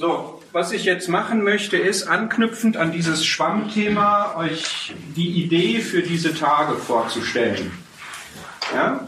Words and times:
So, 0.00 0.40
was 0.52 0.72
ich 0.72 0.84
jetzt 0.84 1.10
machen 1.10 1.44
möchte, 1.44 1.76
ist 1.76 2.04
anknüpfend 2.04 2.78
an 2.78 2.90
dieses 2.90 3.22
Schwammthema 3.22 4.34
euch 4.34 4.94
die 5.14 5.44
Idee 5.44 5.80
für 5.80 6.00
diese 6.00 6.34
Tage 6.34 6.76
vorzustellen. 6.76 7.70
Ja? 8.74 9.06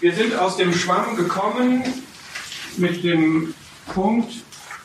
Wir 0.00 0.12
sind 0.12 0.36
aus 0.36 0.58
dem 0.58 0.74
Schwamm 0.74 1.16
gekommen 1.16 1.84
mit 2.76 3.02
dem 3.02 3.54
Punkt, 3.94 4.30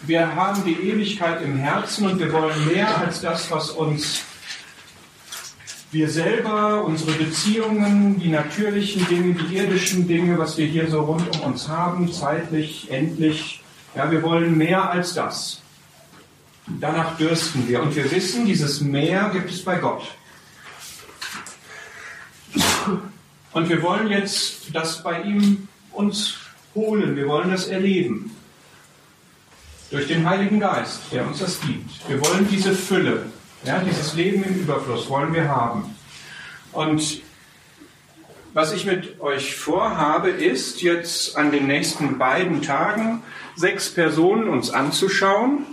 wir 0.04 0.36
haben 0.36 0.64
die 0.64 0.90
Ewigkeit 0.90 1.42
im 1.42 1.58
Herzen 1.58 2.08
und 2.08 2.18
wir 2.18 2.32
wollen 2.32 2.68
mehr 2.74 2.98
als 2.98 3.20
das, 3.20 3.52
was 3.52 3.72
uns 3.72 4.22
wir 5.92 6.10
selber, 6.10 6.86
unsere 6.86 7.12
Beziehungen, 7.12 8.18
die 8.22 8.30
natürlichen 8.30 9.06
Dinge, 9.10 9.34
die 9.34 9.58
irdischen 9.58 10.08
Dinge, 10.08 10.38
was 10.38 10.58
wir 10.58 10.66
hier 10.66 10.90
so 10.90 11.02
rund 11.02 11.36
um 11.36 11.52
uns 11.52 11.68
haben, 11.68 12.10
zeitlich, 12.10 12.90
endlich, 12.90 13.61
ja, 13.96 14.10
wir 14.10 14.22
wollen 14.22 14.58
mehr 14.58 14.90
als 14.90 15.14
das. 15.14 15.62
Danach 16.80 17.18
dürsten 17.18 17.68
wir. 17.68 17.82
Und 17.82 17.96
wir 17.96 18.10
wissen, 18.12 18.46
dieses 18.46 18.82
Mehr 18.82 19.30
gibt 19.34 19.50
es 19.50 19.64
bei 19.64 19.78
Gott. 19.78 20.04
Und 23.54 23.70
wir 23.70 23.82
wollen 23.82 24.08
jetzt 24.08 24.74
das 24.74 25.04
bei 25.04 25.22
ihm 25.24 25.68
uns 25.92 26.36
holen. 26.74 27.16
Wir 27.16 27.28
wollen 27.28 27.52
das 27.52 27.68
erleben. 27.68 28.36
Durch 29.90 30.08
den 30.08 30.28
Heiligen 30.28 30.60
Geist, 30.62 31.02
der 31.12 31.28
uns 31.28 31.40
das 31.40 31.60
gibt. 31.60 32.08
Wir 32.08 32.22
wollen 32.22 32.48
diese 32.50 32.74
Fülle, 32.74 33.26
ja, 33.66 33.80
dieses 33.80 34.14
Leben 34.14 34.44
im 34.44 34.62
Überfluss 34.62 35.10
wollen 35.10 35.34
wir 35.34 35.50
haben. 35.50 35.96
Und 36.72 37.22
was 38.54 38.74
ich 38.74 38.86
mit 38.86 39.20
euch 39.22 39.56
vorhabe, 39.56 40.30
ist 40.30 40.82
jetzt 40.82 41.38
an 41.38 41.52
den 41.52 41.68
nächsten 41.68 42.18
beiden 42.18 42.62
Tagen 42.62 43.24
sechs 43.56 43.94
Personen 43.94 44.50
uns 44.50 44.72
anzuschauen, 44.72 45.66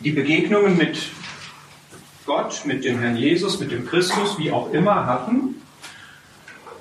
die 0.00 0.12
Begegnungen 0.12 0.76
mit 0.76 0.98
Gott, 2.26 2.62
mit 2.64 2.84
dem 2.84 3.00
Herrn 3.00 3.16
Jesus, 3.16 3.60
mit 3.60 3.70
dem 3.70 3.86
Christus, 3.86 4.38
wie 4.38 4.50
auch 4.50 4.72
immer 4.72 5.06
hatten. 5.06 5.56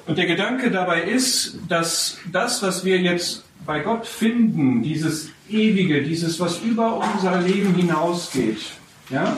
Und 0.05 0.17
der 0.17 0.25
Gedanke 0.25 0.69
dabei 0.69 1.03
ist, 1.03 1.57
dass 1.67 2.17
das, 2.31 2.61
was 2.61 2.85
wir 2.85 2.99
jetzt 2.99 3.45
bei 3.65 3.79
Gott 3.79 4.05
finden, 4.05 4.83
dieses 4.83 5.29
Ewige, 5.49 6.03
dieses, 6.03 6.39
was 6.39 6.59
über 6.59 6.97
unser 6.97 7.41
Leben 7.41 7.73
hinausgeht, 7.75 8.61
ja, 9.09 9.37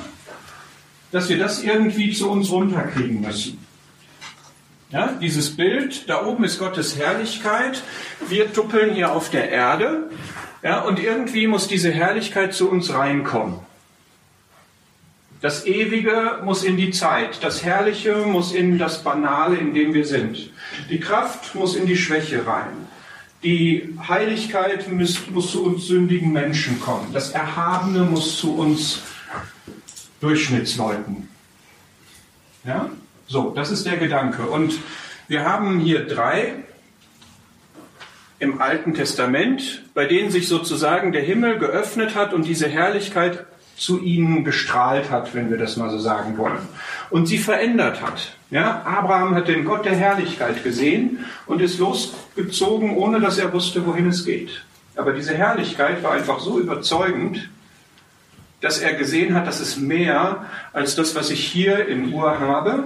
dass 1.12 1.30
wir 1.30 1.38
das 1.38 1.64
irgendwie 1.64 2.12
zu 2.12 2.30
uns 2.30 2.52
runterkriegen 2.52 3.22
müssen. 3.22 3.65
Ja, 4.96 5.12
dieses 5.20 5.58
Bild, 5.58 6.08
da 6.10 6.26
oben 6.26 6.46
ist 6.46 6.58
Gottes 6.58 6.98
Herrlichkeit, 6.98 7.84
wir 8.30 8.54
tuppeln 8.54 8.94
hier 8.96 9.12
auf 9.12 9.30
der 9.30 9.50
Erde 9.50 10.10
ja, 10.64 10.84
und 10.84 11.04
irgendwie 11.04 11.48
muss 11.48 11.68
diese 11.68 11.92
Herrlichkeit 11.92 12.54
zu 12.54 12.70
uns 12.70 12.94
reinkommen. 12.94 13.60
Das 15.42 15.66
Ewige 15.66 16.40
muss 16.46 16.64
in 16.64 16.78
die 16.78 16.92
Zeit, 16.92 17.44
das 17.44 17.66
Herrliche 17.66 18.16
muss 18.26 18.54
in 18.54 18.78
das 18.78 19.04
Banale, 19.04 19.58
in 19.58 19.74
dem 19.74 19.94
wir 19.94 20.06
sind. 20.06 20.50
Die 20.90 21.02
Kraft 21.02 21.56
muss 21.56 21.76
in 21.76 21.88
die 21.88 21.98
Schwäche 21.98 22.48
rein. 22.48 22.88
Die 23.44 23.98
Heiligkeit 24.08 24.90
muss, 24.90 25.28
muss 25.30 25.52
zu 25.52 25.66
uns 25.66 25.88
sündigen 25.88 26.32
Menschen 26.32 26.80
kommen. 26.80 27.12
Das 27.12 27.32
Erhabene 27.32 28.06
muss 28.06 28.38
zu 28.38 28.56
uns 28.56 29.02
Durchschnittsleuten. 30.22 31.28
Ja? 32.64 32.92
So, 33.28 33.52
das 33.56 33.72
ist 33.72 33.86
der 33.86 33.98
Gedanke. 33.98 34.44
Und 34.44 34.80
wir 35.28 35.46
haben 35.46 35.80
hier 35.80 36.06
drei 36.06 36.54
im 38.38 38.62
Alten 38.62 38.94
Testament, 38.94 39.84
bei 39.96 40.06
denen 40.06 40.30
sich 40.30 40.48
sozusagen 40.48 41.12
der 41.12 41.24
Himmel 41.24 41.58
geöffnet 41.58 42.16
hat 42.16 42.34
und 42.34 42.46
diese 42.46 42.68
Herrlichkeit 42.68 43.46
zu 43.76 44.00
ihnen 44.02 44.44
gestrahlt 44.44 45.10
hat, 45.10 45.34
wenn 45.34 45.50
wir 45.50 45.58
das 45.58 45.76
mal 45.76 45.90
so 45.90 45.98
sagen 45.98 46.38
wollen. 46.38 46.60
Und 47.10 47.26
sie 47.26 47.40
verändert 47.40 48.02
hat. 48.02 48.36
Ja, 48.52 48.84
Abraham 48.86 49.36
hat 49.36 49.48
den 49.48 49.66
Gott 49.66 49.86
der 49.86 49.96
Herrlichkeit 49.96 50.64
gesehen 50.64 51.26
und 51.48 51.62
ist 51.62 51.80
losgezogen, 51.80 52.96
ohne 52.96 53.20
dass 53.20 53.38
er 53.38 53.52
wusste, 53.52 53.86
wohin 53.86 54.08
es 54.08 54.24
geht. 54.24 54.64
Aber 54.96 55.14
diese 55.14 55.34
Herrlichkeit 55.34 56.04
war 56.04 56.12
einfach 56.12 56.40
so 56.40 56.60
überzeugend, 56.60 57.50
dass 58.62 58.80
er 58.80 58.94
gesehen 58.94 59.34
hat, 59.34 59.48
das 59.48 59.60
ist 59.60 59.78
mehr 59.78 60.46
als 60.72 60.96
das, 60.96 61.16
was 61.16 61.32
ich 61.32 61.44
hier 61.46 61.88
in 61.88 62.14
Ur 62.14 62.40
habe 62.40 62.84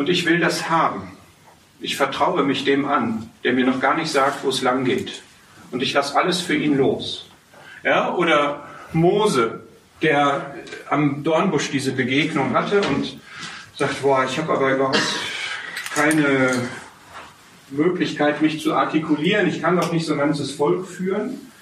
und 0.00 0.08
ich 0.08 0.24
will 0.24 0.40
das 0.40 0.70
haben. 0.70 1.12
Ich 1.78 1.94
vertraue 1.98 2.42
mich 2.42 2.64
dem 2.64 2.86
an, 2.86 3.28
der 3.44 3.52
mir 3.52 3.66
noch 3.66 3.80
gar 3.80 3.94
nicht 3.98 4.10
sagt, 4.10 4.42
wo 4.42 4.48
es 4.48 4.62
lang 4.62 4.86
geht. 4.86 5.20
Und 5.72 5.82
ich 5.82 5.92
lasse 5.92 6.16
alles 6.16 6.40
für 6.40 6.56
ihn 6.56 6.78
los. 6.78 7.28
Ja, 7.84 8.14
oder 8.14 8.66
Mose, 8.94 9.60
der 10.00 10.54
am 10.88 11.22
Dornbusch 11.22 11.70
diese 11.70 11.92
Begegnung 11.92 12.54
hatte 12.54 12.80
und 12.80 13.20
sagt, 13.76 14.00
boah, 14.00 14.24
ich 14.24 14.38
habe 14.38 14.54
aber 14.54 14.74
überhaupt 14.74 15.02
keine 15.94 16.50
Möglichkeit, 17.68 18.40
mich 18.40 18.62
zu 18.62 18.72
artikulieren. 18.72 19.46
Ich 19.48 19.60
kann 19.60 19.76
doch 19.76 19.92
nicht 19.92 20.06
so 20.06 20.14
ein 20.14 20.18
ganzes 20.18 20.50
Volk 20.50 20.86
führen. 20.86 21.52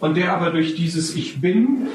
Und 0.00 0.18
der 0.18 0.34
aber 0.34 0.50
durch 0.50 0.74
dieses 0.74 1.14
Ich 1.14 1.40
bin 1.40 1.88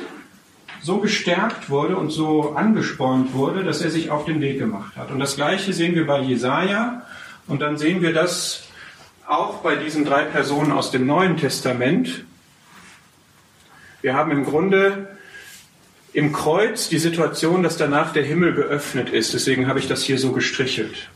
so 0.82 1.00
gestärkt 1.00 1.70
wurde 1.70 1.98
und 1.98 2.10
so 2.10 2.54
angespornt 2.56 3.34
wurde, 3.34 3.64
dass 3.64 3.82
er 3.82 3.90
sich 3.90 4.10
auf 4.10 4.26
den 4.26 4.42
Weg 4.42 4.60
gemacht 4.60 4.96
hat. 4.96 5.12
Und 5.12 5.20
das 5.20 5.36
Gleiche 5.36 5.74
sehen 5.74 5.96
wir 5.96 6.08
bei 6.08 6.22
Jesaja 6.22 7.06
und 7.48 7.62
dann 7.62 7.78
sehen 7.78 8.02
wir 8.02 8.14
das 8.14 8.64
auch 9.28 9.58
bei 9.58 9.76
diesen 9.76 10.06
drei 10.06 10.24
Personen 10.24 10.72
aus 10.72 10.92
dem 10.92 11.06
Neuen 11.06 11.38
Testament. 11.38 12.26
Wir 14.02 14.16
haben 14.16 14.32
im 14.32 14.46
Grunde 14.46 15.10
im 16.14 16.32
Kreuz 16.32 16.90
die 16.90 16.98
Situation, 16.98 17.62
dass 17.62 17.78
danach 17.78 18.14
der 18.14 18.24
Himmel 18.24 18.54
geöffnet 18.54 19.10
ist. 19.10 19.34
Deswegen 19.34 19.68
habe 19.68 19.80
ich 19.80 19.88
das 19.88 20.04
hier 20.04 20.18
so 20.18 20.32
gestrichelt. 20.32 21.10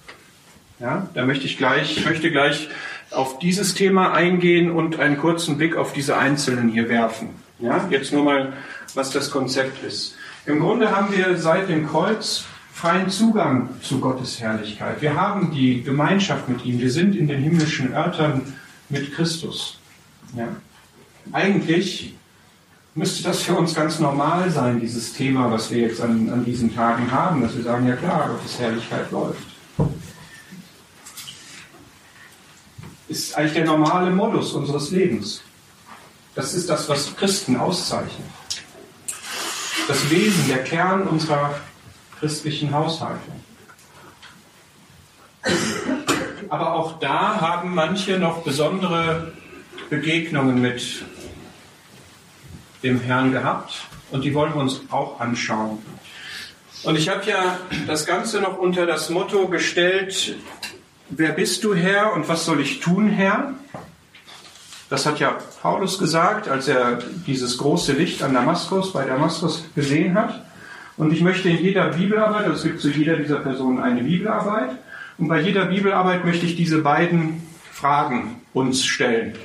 Ja, 0.80 1.08
da 1.14 1.26
möchte 1.26 1.46
ich 1.46 1.58
gleich, 1.58 1.98
ich 1.98 2.06
möchte 2.06 2.30
gleich 2.30 2.70
auf 3.10 3.40
dieses 3.40 3.74
Thema 3.74 4.14
eingehen 4.14 4.70
und 4.70 5.00
einen 5.00 5.18
kurzen 5.18 5.58
Blick 5.58 5.76
auf 5.76 5.94
diese 5.94 6.18
Einzelnen 6.18 6.70
hier 6.70 6.90
werfen. 6.90 7.30
Ja, 7.64 7.88
jetzt 7.90 8.12
nur 8.12 8.26
mal 8.26 8.54
was 8.94 9.12
das 9.12 9.32
Konzept 9.32 9.84
ist. 9.86 10.16
Im 10.46 10.60
Grunde 10.60 10.92
haben 10.92 11.16
wir 11.16 11.38
seit 11.38 11.70
dem 11.70 11.88
Kreuz 11.88 12.44
freien 12.74 13.10
Zugang 13.10 13.70
zu 13.82 14.02
Gottes 14.02 14.42
Herrlichkeit. 14.42 15.02
Wir 15.02 15.16
haben 15.16 15.52
die 15.52 15.82
Gemeinschaft 15.82 16.50
mit 16.50 16.66
ihm. 16.66 16.80
Wir 16.80 16.92
sind 16.92 17.16
in 17.16 17.26
den 17.26 17.42
himmlischen 17.42 17.94
Örtern 17.94 18.54
mit 18.90 19.14
Christus. 19.14 19.80
Ja. 20.36 20.50
Eigentlich 21.32 22.16
müsste 22.96 23.24
das 23.24 23.44
für 23.44 23.56
uns 23.56 23.74
ganz 23.74 23.98
normal 23.98 24.52
sein, 24.52 24.82
dieses 24.82 25.14
Thema, 25.14 25.50
was 25.50 25.72
wir 25.72 25.88
jetzt 25.88 26.02
an, 26.02 26.30
an 26.34 26.44
diesen 26.44 26.76
Tagen 26.76 27.10
haben, 27.10 27.42
dass 27.42 27.56
wir 27.56 27.64
sagen, 27.64 27.88
ja 27.88 27.96
klar, 27.96 28.28
Gottes 28.28 28.60
Herrlichkeit 28.60 29.10
läuft. 29.10 29.48
Ist 33.08 33.38
eigentlich 33.38 33.54
der 33.54 33.66
normale 33.66 34.12
Modus 34.12 34.52
unseres 34.52 34.92
Lebens. 34.92 35.42
Das 36.36 36.54
ist 36.54 36.70
das, 36.70 36.90
was 36.90 37.16
Christen 37.16 37.58
auszeichnet 37.58 38.26
das 39.88 40.10
Wesen, 40.10 40.48
der 40.48 40.64
Kern 40.64 41.04
unserer 41.04 41.56
christlichen 42.20 42.74
Haushalte. 42.74 43.20
Aber 46.50 46.74
auch 46.74 47.00
da 47.00 47.42
haben 47.42 47.74
manche 47.74 48.20
noch 48.20 48.44
besondere 48.44 49.34
Begegnungen 49.90 50.62
mit 50.62 51.04
dem 52.84 53.00
Herrn 53.00 53.32
gehabt 53.32 53.86
und 54.12 54.24
die 54.24 54.34
wollen 54.34 54.54
wir 54.54 54.62
uns 54.62 54.82
auch 54.90 55.20
anschauen. 55.20 55.84
Und 56.84 56.98
ich 56.98 57.10
habe 57.10 57.26
ja 57.30 57.60
das 57.88 58.06
Ganze 58.06 58.42
noch 58.42 58.58
unter 58.58 58.86
das 58.86 59.10
Motto 59.10 59.48
gestellt, 59.48 60.36
wer 61.10 61.32
bist 61.32 61.64
du 61.64 61.74
Herr 61.74 62.14
und 62.14 62.28
was 62.28 62.46
soll 62.46 62.60
ich 62.60 62.80
tun, 62.82 63.10
Herr? 63.10 63.54
Das 64.94 65.08
hat 65.08 65.18
ja 65.18 65.40
Paulus 65.64 65.98
gesagt, 65.98 66.48
als 66.48 66.68
er 66.68 67.00
dieses 67.26 67.58
große 67.58 67.94
Licht 67.94 68.22
an 68.22 68.36
Damaskus, 68.36 68.94
bei 68.94 69.04
Damaskus 69.04 69.66
gesehen 69.74 70.14
hat. 70.14 70.46
Und 70.98 71.12
ich 71.12 71.22
möchte 71.22 71.50
in 71.50 71.58
jeder 71.58 71.88
Bibelarbeit, 71.88 72.46
also 72.46 72.58
es 72.58 72.62
gibt 72.62 72.80
zu 72.80 72.92
jeder 72.92 73.16
dieser 73.16 73.40
Personen 73.40 73.80
eine 73.80 74.04
Bibelarbeit, 74.04 74.70
und 75.18 75.30
bei 75.30 75.42
jeder 75.42 75.66
Bibelarbeit 75.66 76.26
möchte 76.26 76.46
ich 76.46 76.56
diese 76.56 76.84
beiden 76.84 77.42
Fragen 77.72 78.40
uns 78.54 78.86
stellen. 78.86 79.36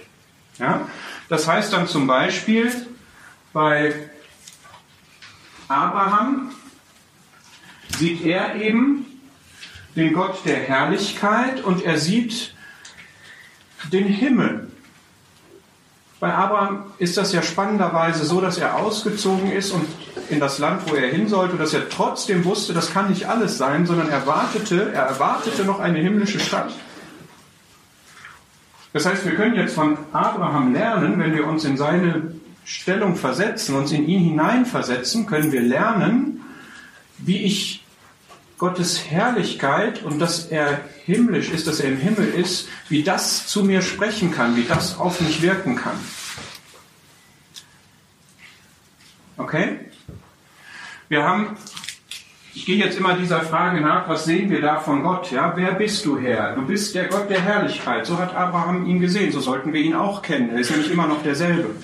Ja? 0.58 0.86
Das 1.30 1.48
heißt 1.48 1.72
dann 1.72 1.88
zum 1.88 2.06
Beispiel 2.06 2.70
bei 3.54 3.94
Abraham 5.66 6.50
sieht 7.96 8.22
er 8.22 8.54
eben 8.56 9.06
den 9.96 10.12
Gott 10.12 10.44
der 10.44 10.58
Herrlichkeit 10.58 11.64
und 11.64 11.86
er 11.86 11.96
sieht 11.96 12.52
den 13.90 14.08
Himmel. 14.08 14.68
Bei 16.20 16.34
Abraham 16.34 16.86
ist 16.98 17.16
das 17.16 17.32
ja 17.32 17.42
spannenderweise 17.42 18.24
so, 18.24 18.40
dass 18.40 18.58
er 18.58 18.76
ausgezogen 18.76 19.52
ist 19.52 19.70
und 19.70 19.86
in 20.30 20.40
das 20.40 20.58
Land, 20.58 20.90
wo 20.90 20.96
er 20.96 21.08
hin 21.08 21.28
sollte, 21.28 21.56
dass 21.56 21.74
er 21.74 21.88
trotzdem 21.88 22.44
wusste, 22.44 22.72
das 22.72 22.92
kann 22.92 23.08
nicht 23.08 23.28
alles 23.28 23.56
sein, 23.56 23.86
sondern 23.86 24.08
er 24.08 24.26
wartete, 24.26 24.92
er 24.92 25.04
erwartete 25.04 25.64
noch 25.64 25.78
eine 25.78 25.98
himmlische 25.98 26.40
Stadt. 26.40 26.72
Das 28.92 29.06
heißt, 29.06 29.24
wir 29.24 29.36
können 29.36 29.54
jetzt 29.54 29.74
von 29.74 29.96
Abraham 30.12 30.72
lernen, 30.72 31.20
wenn 31.20 31.34
wir 31.34 31.46
uns 31.46 31.64
in 31.64 31.76
seine 31.76 32.32
Stellung 32.64 33.14
versetzen, 33.14 33.76
uns 33.76 33.92
in 33.92 34.08
ihn 34.08 34.20
hineinversetzen, 34.20 35.26
können 35.26 35.52
wir 35.52 35.62
lernen, 35.62 36.44
wie 37.18 37.44
ich 37.44 37.77
Gottes 38.58 39.08
Herrlichkeit 39.08 40.02
und 40.02 40.18
dass 40.18 40.46
er 40.46 40.80
himmlisch 41.06 41.50
ist, 41.50 41.68
dass 41.68 41.80
er 41.80 41.90
im 41.90 41.96
Himmel 41.96 42.28
ist, 42.28 42.68
wie 42.88 43.04
das 43.04 43.46
zu 43.46 43.64
mir 43.64 43.82
sprechen 43.82 44.32
kann, 44.32 44.56
wie 44.56 44.64
das 44.64 44.98
auf 44.98 45.20
mich 45.20 45.40
wirken 45.42 45.76
kann. 45.76 45.98
Okay? 49.36 49.78
Wir 51.08 51.22
haben, 51.22 51.56
ich 52.52 52.66
gehe 52.66 52.76
jetzt 52.76 52.98
immer 52.98 53.14
dieser 53.16 53.42
Frage 53.42 53.80
nach, 53.80 54.08
was 54.08 54.24
sehen 54.24 54.50
wir 54.50 54.60
da 54.60 54.80
von 54.80 55.04
Gott? 55.04 55.30
Ja, 55.30 55.56
wer 55.56 55.72
bist 55.72 56.04
du 56.04 56.18
Herr? 56.18 56.54
Du 56.56 56.62
bist 56.62 56.96
der 56.96 57.06
Gott 57.06 57.30
der 57.30 57.40
Herrlichkeit. 57.40 58.04
So 58.06 58.18
hat 58.18 58.34
Abraham 58.34 58.86
ihn 58.86 59.00
gesehen. 59.00 59.30
So 59.30 59.40
sollten 59.40 59.72
wir 59.72 59.80
ihn 59.80 59.94
auch 59.94 60.20
kennen. 60.20 60.50
Er 60.50 60.58
ist 60.58 60.70
nämlich 60.70 60.90
immer 60.90 61.06
noch 61.06 61.22
derselbe. 61.22 61.76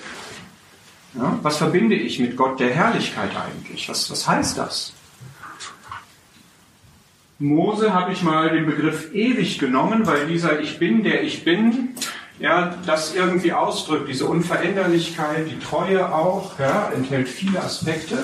Ja, 1.13 1.39
was 1.41 1.57
verbinde 1.57 1.95
ich 1.95 2.19
mit 2.19 2.35
Gott 2.35 2.59
der 2.59 2.71
Herrlichkeit 2.71 3.31
eigentlich? 3.35 3.87
Was, 3.87 4.11
was 4.11 4.27
heißt 4.27 4.57
das? 4.57 4.94
Mose 7.37 7.93
habe 7.93 8.13
ich 8.13 8.21
mal 8.21 8.49
den 8.49 8.65
Begriff 8.65 9.13
ewig 9.13 9.59
genommen, 9.59 10.05
weil 10.05 10.27
dieser 10.27 10.61
Ich 10.61 10.79
bin, 10.79 11.03
der 11.03 11.23
ich 11.23 11.43
bin, 11.43 11.89
ja, 12.39 12.75
das 12.85 13.13
irgendwie 13.13 13.51
ausdrückt, 13.51 14.07
diese 14.09 14.25
Unveränderlichkeit, 14.25 15.49
die 15.49 15.59
Treue 15.59 16.13
auch, 16.13 16.57
ja, 16.59 16.91
enthält 16.95 17.27
viele 17.27 17.61
Aspekte. 17.61 18.23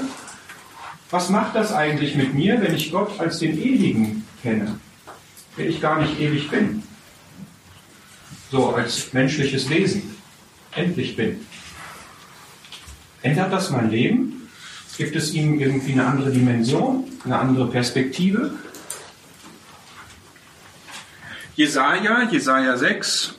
Was 1.10 1.30
macht 1.30 1.56
das 1.56 1.74
eigentlich 1.74 2.16
mit 2.16 2.34
mir, 2.34 2.62
wenn 2.62 2.74
ich 2.74 2.92
Gott 2.92 3.20
als 3.20 3.40
den 3.40 3.62
Ewigen 3.62 4.26
kenne, 4.42 4.80
wenn 5.58 5.70
ich 5.70 5.82
gar 5.82 6.00
nicht 6.02 6.20
ewig 6.20 6.50
bin? 6.50 6.84
So 8.50 8.74
als 8.74 9.12
menschliches 9.12 9.70
Wesen 9.70 10.16
endlich 10.74 11.18
bin. 11.18 11.46
Ändert 13.24 13.52
das 13.52 13.72
mein 13.72 13.92
Leben? 13.92 14.50
Gibt 14.98 15.16
es 15.18 15.34
ihm 15.34 15.60
irgendwie 15.60 15.94
eine 15.94 16.06
andere 16.06 16.32
Dimension, 16.32 17.06
eine 17.26 17.40
andere 17.40 17.68
Perspektive? 17.68 18.54
Jesaja, 21.62 22.24
Jesaja 22.24 22.76
6, 22.76 23.36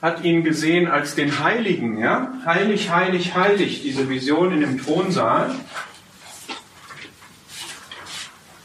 hat 0.00 0.24
ihn 0.24 0.44
gesehen 0.44 0.88
als 0.88 1.14
den 1.14 1.40
Heiligen, 1.44 1.98
ja? 1.98 2.32
Heilig, 2.46 2.90
heilig, 2.90 3.34
heilig, 3.34 3.82
diese 3.82 4.08
Vision 4.08 4.52
in 4.52 4.60
dem 4.60 4.82
Thronsaal. 4.82 5.54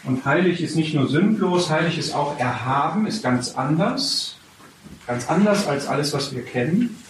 Und 0.05 0.23
heilig 0.23 0.61
ist 0.61 0.77
nicht 0.77 0.93
nur 0.93 1.09
sündlos, 1.09 1.69
heilig 1.69 1.97
ist 1.97 2.15
auch 2.15 2.39
erhaben, 2.39 3.05
ist 3.05 3.21
ganz 3.21 3.55
anders. 3.55 4.37
Ganz 5.05 5.27
anders 5.27 5.67
als 5.67 5.85
alles, 5.85 6.13
was 6.13 6.33
wir 6.33 6.45
kennen. 6.45 7.03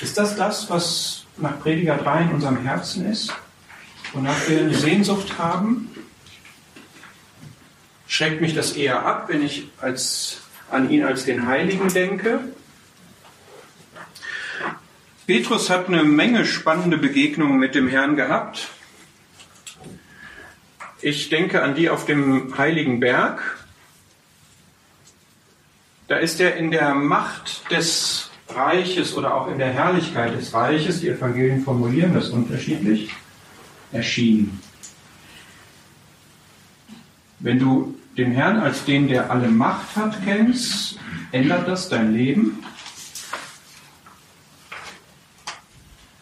Ist 0.00 0.16
das 0.16 0.36
das, 0.36 0.70
was 0.70 1.24
nach 1.38 1.58
Prediger 1.58 1.96
3 1.96 2.22
in 2.22 2.30
unserem 2.34 2.58
Herzen 2.58 3.04
ist? 3.10 3.32
Wonach 4.12 4.48
wir 4.48 4.60
eine 4.60 4.74
Sehnsucht 4.74 5.36
haben? 5.38 5.90
Schreckt 8.16 8.40
mich 8.40 8.54
das 8.54 8.72
eher 8.72 9.04
ab, 9.04 9.28
wenn 9.28 9.44
ich 9.44 9.68
als, 9.78 10.38
an 10.70 10.88
ihn 10.88 11.04
als 11.04 11.26
den 11.26 11.46
Heiligen 11.46 11.88
denke? 11.92 12.40
Petrus 15.26 15.68
hat 15.68 15.88
eine 15.88 16.02
Menge 16.02 16.46
spannende 16.46 16.96
Begegnungen 16.96 17.58
mit 17.58 17.74
dem 17.74 17.88
Herrn 17.88 18.16
gehabt. 18.16 18.68
Ich 21.02 21.28
denke 21.28 21.62
an 21.62 21.74
die 21.74 21.90
auf 21.90 22.06
dem 22.06 22.56
heiligen 22.56 23.00
Berg. 23.00 23.58
Da 26.08 26.16
ist 26.16 26.40
er 26.40 26.56
in 26.56 26.70
der 26.70 26.94
Macht 26.94 27.70
des 27.70 28.30
Reiches 28.48 29.14
oder 29.14 29.34
auch 29.34 29.48
in 29.48 29.58
der 29.58 29.74
Herrlichkeit 29.74 30.34
des 30.34 30.54
Reiches, 30.54 31.00
die 31.02 31.10
Evangelien 31.10 31.62
formulieren 31.62 32.14
das 32.14 32.30
unterschiedlich, 32.30 33.10
erschienen. 33.92 34.62
Wenn 37.40 37.58
du 37.58 37.95
den 38.16 38.32
Herrn 38.32 38.58
als 38.58 38.84
den, 38.84 39.08
der 39.08 39.30
alle 39.30 39.48
Macht 39.48 39.94
hat, 39.96 40.24
kennst, 40.24 40.98
ändert 41.32 41.68
das 41.68 41.88
dein 41.88 42.12
Leben? 42.14 42.64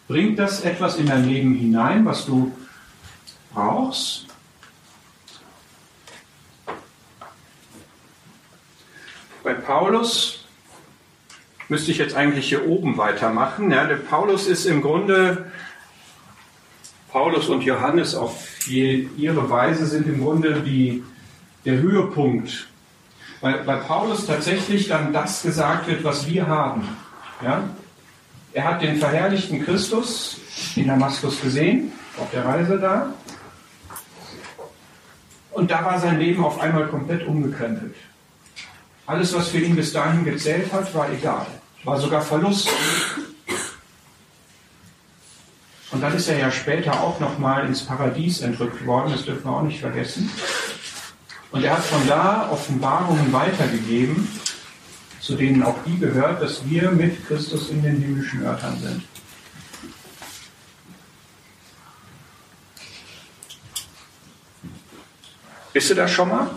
Bringt 0.09 0.39
das 0.39 0.63
etwas 0.63 0.97
in 0.97 1.07
dein 1.07 1.29
Leben 1.29 1.55
hinein, 1.55 2.05
was 2.05 2.27
du 2.27 2.53
brauchst? 3.53 4.27
Bei 9.43 9.55
Paulus 9.55 10.47
müsste 11.69 11.91
ich 11.91 11.99
jetzt 11.99 12.15
eigentlich 12.15 12.49
hier 12.49 12.67
oben 12.67 12.97
weitermachen. 12.97 13.71
Ja, 13.71 13.87
der 13.87 13.97
Paulus 13.97 14.47
ist 14.47 14.67
im 14.67 14.83
Grunde, 14.83 15.51
Paulus 17.11 17.49
und 17.49 17.63
Johannes 17.63 18.15
auf 18.15 18.67
ihre 18.67 19.51
Weise 19.51 19.87
sind 19.87 20.07
im 20.07 20.23
Grunde 20.23 20.61
die, 20.61 21.05
der 21.65 21.79
Höhepunkt. 21.79 22.69
Weil 23.41 23.65
bei 23.65 23.77
Paulus 23.77 24.27
tatsächlich 24.27 24.89
dann 24.89 25.13
das 25.13 25.43
gesagt 25.43 25.87
wird, 25.87 26.05
was 26.05 26.27
wir 26.27 26.47
haben. 26.47 26.89
Ja? 27.43 27.65
Er 28.53 28.65
hat 28.65 28.83
den 28.83 28.97
verherrlichten 28.97 29.65
Christus 29.65 30.39
in 30.77 30.89
Damaskus 30.89 31.41
gesehen, 31.41 31.93
auf 32.19 32.31
der 32.31 32.45
Reise 32.45 32.79
da. 32.79 33.13
Und 35.51 35.71
da 35.71 35.85
war 35.85 36.01
sein 36.01 36.19
Leben 36.19 36.45
auf 36.45 36.61
einmal 36.61 36.87
komplett 36.89 37.27
umgekrempelt. 37.27 37.95
Alles, 39.07 39.35
was 39.35 39.49
für 39.49 39.59
ihn 39.59 39.77
bis 39.77 39.93
dahin 39.93 40.25
gezählt 40.25 40.73
hat, 40.73 40.93
war 40.95 41.11
egal. 41.13 41.47
War 41.85 42.01
sogar 42.01 42.23
Verlust. 42.23 42.69
Und 45.93 46.01
dann 46.01 46.15
ist 46.17 46.29
er 46.29 46.39
ja 46.39 46.51
später 46.51 47.01
auch 47.01 47.21
nochmal 47.21 47.67
ins 47.67 47.85
Paradies 47.85 48.41
entrückt 48.41 48.85
worden, 48.85 49.13
das 49.13 49.25
dürfen 49.25 49.45
wir 49.45 49.53
auch 49.53 49.63
nicht 49.63 49.81
vergessen. 49.81 50.31
Und 51.55 51.63
er 51.63 51.77
hat 51.77 51.85
von 51.85 52.05
da 52.09 52.51
Offenbarungen 52.51 53.33
weitergegeben, 53.33 54.29
zu 55.21 55.37
denen 55.37 55.63
auch 55.63 55.77
die 55.87 55.97
gehört, 56.01 56.43
dass 56.43 56.69
wir 56.69 56.91
mit 56.91 57.29
Christus 57.29 57.71
in 57.71 57.81
den 57.81 58.01
himmlischen 58.01 58.43
Örtern 58.43 58.77
sind. 58.81 59.05
Bist 65.73 65.91
du 65.91 65.95
da 65.95 66.09
schon 66.09 66.29
mal? 66.29 66.51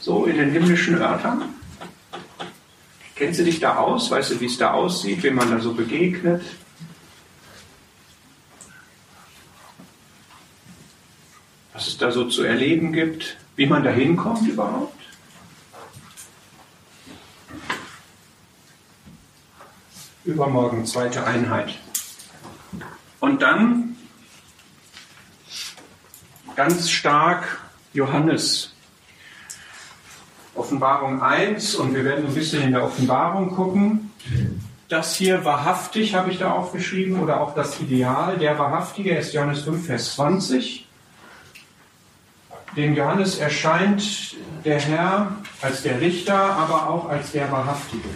So 0.00 0.26
in 0.26 0.36
den 0.36 0.50
himmlischen 0.50 1.00
Örtern? 1.00 1.54
Kennst 3.16 3.40
du 3.40 3.44
dich 3.44 3.58
da 3.58 3.76
aus? 3.76 4.10
Weißt 4.10 4.32
du, 4.32 4.40
wie 4.40 4.46
es 4.46 4.58
da 4.58 4.72
aussieht, 4.72 5.22
wenn 5.22 5.34
man 5.34 5.50
da 5.50 5.58
so 5.60 5.72
begegnet? 5.72 6.42
Was 11.72 11.86
es 11.86 11.89
da 12.00 12.10
so 12.10 12.24
zu 12.24 12.42
erleben 12.42 12.92
gibt? 12.92 13.36
Wie 13.56 13.66
man 13.66 13.84
da 13.84 13.90
hinkommt 13.90 14.48
überhaupt? 14.48 14.94
Übermorgen 20.24 20.86
zweite 20.86 21.26
Einheit. 21.26 21.78
Und 23.20 23.42
dann 23.42 23.96
ganz 26.56 26.90
stark 26.90 27.60
Johannes. 27.92 28.74
Offenbarung 30.54 31.22
1 31.22 31.76
und 31.76 31.94
wir 31.94 32.04
werden 32.04 32.26
ein 32.26 32.34
bisschen 32.34 32.62
in 32.62 32.72
der 32.72 32.84
Offenbarung 32.84 33.50
gucken. 33.54 34.10
Das 34.88 35.14
hier 35.14 35.44
wahrhaftig 35.44 36.14
habe 36.14 36.30
ich 36.30 36.38
da 36.38 36.50
aufgeschrieben 36.52 37.20
oder 37.20 37.40
auch 37.40 37.54
das 37.54 37.80
Ideal. 37.80 38.36
Der 38.36 38.58
Wahrhaftige 38.58 39.16
ist 39.16 39.32
Johannes 39.32 39.62
5, 39.62 39.86
Vers 39.86 40.14
20. 40.14 40.86
Dem 42.76 42.94
Johannes 42.94 43.38
erscheint 43.38 44.36
der 44.64 44.80
Herr 44.80 45.36
als 45.60 45.82
der 45.82 46.00
Richter, 46.00 46.36
aber 46.36 46.88
auch 46.88 47.08
als 47.08 47.32
der 47.32 47.50
Wahrhaftige. 47.50 48.08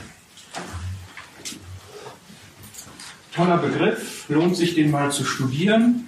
toller 3.34 3.58
Begriff, 3.58 4.28
lohnt 4.28 4.56
sich 4.56 4.74
den 4.74 4.90
mal 4.90 5.10
zu 5.10 5.24
studieren. 5.24 6.06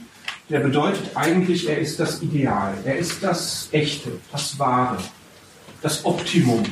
Der 0.49 0.61
bedeutet 0.61 1.11
eigentlich, 1.17 1.69
er 1.69 1.79
ist 1.79 1.99
das 1.99 2.23
Ideal, 2.23 2.75
er 2.85 2.99
ist 2.99 3.23
das 3.23 3.69
Echte, 3.73 4.13
das 4.31 4.59
Wahre, 4.59 4.99
das 5.83 6.05
Optimum. 6.05 6.65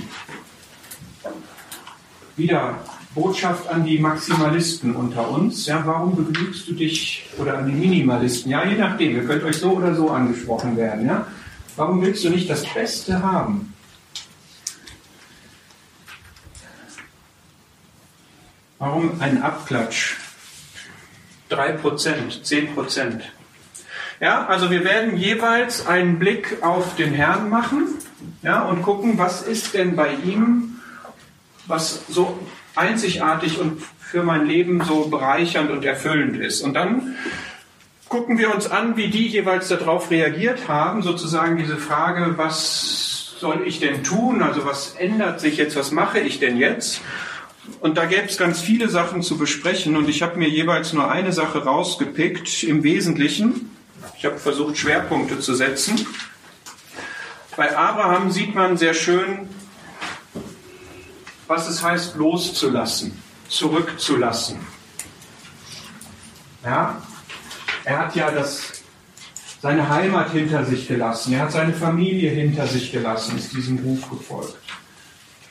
Wieder 2.37 2.78
Botschaft 3.14 3.69
an 3.69 3.85
die 3.85 3.99
Maximalisten 3.99 4.95
unter 4.95 5.28
uns. 5.28 5.66
Ja, 5.66 5.83
warum 5.85 6.16
begnügst 6.16 6.69
du 6.69 6.73
dich 6.73 7.26
oder 7.38 7.59
an 7.59 7.66
die 7.66 7.73
Minimalisten? 7.73 8.50
Ja, 8.50 8.64
je 8.64 8.76
nachdem, 8.76 9.16
ihr 9.16 9.25
könnt 9.25 9.43
euch 9.43 9.57
so 9.57 9.73
oder 9.73 9.95
so 9.95 10.11
angesprochen 10.11 10.76
werden. 10.76 11.07
Ja, 11.07 11.26
warum 11.76 12.02
willst 12.02 12.25
du 12.25 12.31
nicht 12.31 12.49
das 12.49 12.64
Beste 12.73 13.23
haben? 13.23 13.75
Warum 18.78 19.21
ein 19.21 19.43
Abklatsch 19.43 20.16
3 21.49 21.73
Prozent, 21.73 22.45
10 22.45 22.75
Prozent. 22.75 23.23
Ja, 24.21 24.47
also 24.47 24.71
wir 24.71 24.85
werden 24.85 25.16
jeweils 25.16 25.87
einen 25.87 26.19
Blick 26.19 26.62
auf 26.62 26.97
den 26.97 27.12
Herrn 27.12 27.49
machen 27.49 27.95
ja, 28.43 28.62
und 28.62 28.83
gucken, 28.83 29.19
was 29.19 29.43
ist 29.43 29.75
denn 29.75 29.97
bei 29.97 30.14
ihm, 30.14 30.81
was 31.66 32.07
so 32.09 32.38
einzigartig 32.75 33.59
und 33.59 33.83
für 33.99 34.23
mein 34.23 34.47
Leben 34.47 34.83
so 34.85 35.09
bereichernd 35.09 35.71
und 35.71 35.85
erfüllend 35.85 36.37
ist. 36.37 36.62
Und 36.62 36.75
dann 36.75 37.16
gucken 38.08 38.38
wir 38.38 38.54
uns 38.54 38.70
an, 38.70 38.96
wie 38.96 39.08
die 39.08 39.26
jeweils 39.28 39.68
darauf 39.68 40.11
reagiert 40.11 40.68
haben, 40.68 41.02
sozusagen 41.02 41.56
diese 41.56 41.76
Frage, 41.76 42.34
was 42.37 43.34
soll 43.38 43.62
ich 43.66 43.80
denn 43.80 44.04
tun? 44.04 44.42
Also 44.42 44.64
was 44.64 44.94
ändert 44.94 45.40
sich 45.40 45.56
jetzt? 45.56 45.76
Was 45.76 45.90
mache 45.90 46.20
ich 46.20 46.38
denn 46.38 46.56
jetzt? 46.56 47.00
Und 47.80 47.96
da 47.96 48.04
gäbe 48.04 48.26
es 48.26 48.37
ganz 48.37 48.61
viele 48.61 48.88
Sachen 48.88 49.23
zu 49.23 49.38
besprechen 49.38 49.96
und 49.96 50.08
ich 50.08 50.23
habe 50.23 50.38
mir 50.38 50.49
jeweils 50.49 50.92
nur 50.92 51.11
eine 51.11 51.32
Sache 51.32 51.64
rausgepickt 51.64 52.62
im 52.62 52.82
Wesentlichen. 52.82 53.70
Ich 54.18 54.25
habe 54.25 54.38
versucht, 54.38 54.76
Schwerpunkte 54.76 55.40
zu 55.40 55.54
setzen. 55.54 56.06
Bei 57.56 57.76
Abraham 57.76 58.30
sieht 58.30 58.54
man 58.54 58.76
sehr 58.76 58.94
schön, 58.94 59.49
was 61.46 61.68
es 61.68 61.82
heißt, 61.82 62.16
loszulassen, 62.16 63.20
zurückzulassen. 63.49 64.58
Ja, 66.64 67.02
er 67.85 67.99
hat 67.99 68.17
ja 68.17 68.31
das, 68.31 68.83
seine 69.61 69.88
Heimat 69.88 70.31
hinter 70.33 70.64
sich 70.64 70.88
gelassen, 70.88 71.35
er 71.35 71.41
hat 71.41 71.53
seine 71.53 71.73
Familie 71.73 72.31
hinter 72.31 72.67
sich 72.67 72.93
gelassen, 72.93 73.38
ist 73.38 73.53
diesem 73.53 73.79
Ruf 73.79 74.09
gefolgt. 74.11 74.57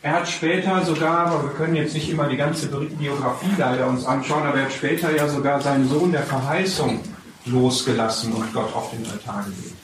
Er 0.01 0.15
hat 0.15 0.27
später 0.27 0.83
sogar, 0.83 1.27
aber 1.27 1.43
wir 1.43 1.51
können 1.51 1.75
jetzt 1.75 1.93
nicht 1.93 2.09
immer 2.09 2.27
die 2.27 2.35
ganze 2.35 2.67
Biografie 2.67 3.53
leider 3.57 3.87
uns 3.87 4.05
anschauen, 4.05 4.43
aber 4.43 4.57
er 4.57 4.65
hat 4.65 4.73
später 4.73 5.15
ja 5.15 5.29
sogar 5.29 5.61
seinen 5.61 5.87
Sohn 5.87 6.11
der 6.11 6.23
Verheißung 6.23 6.99
losgelassen 7.45 8.33
und 8.33 8.53
Gott 8.53 8.73
auf 8.75 8.91
den 8.91 9.05
Altar 9.09 9.45
gelegt. 9.45 9.77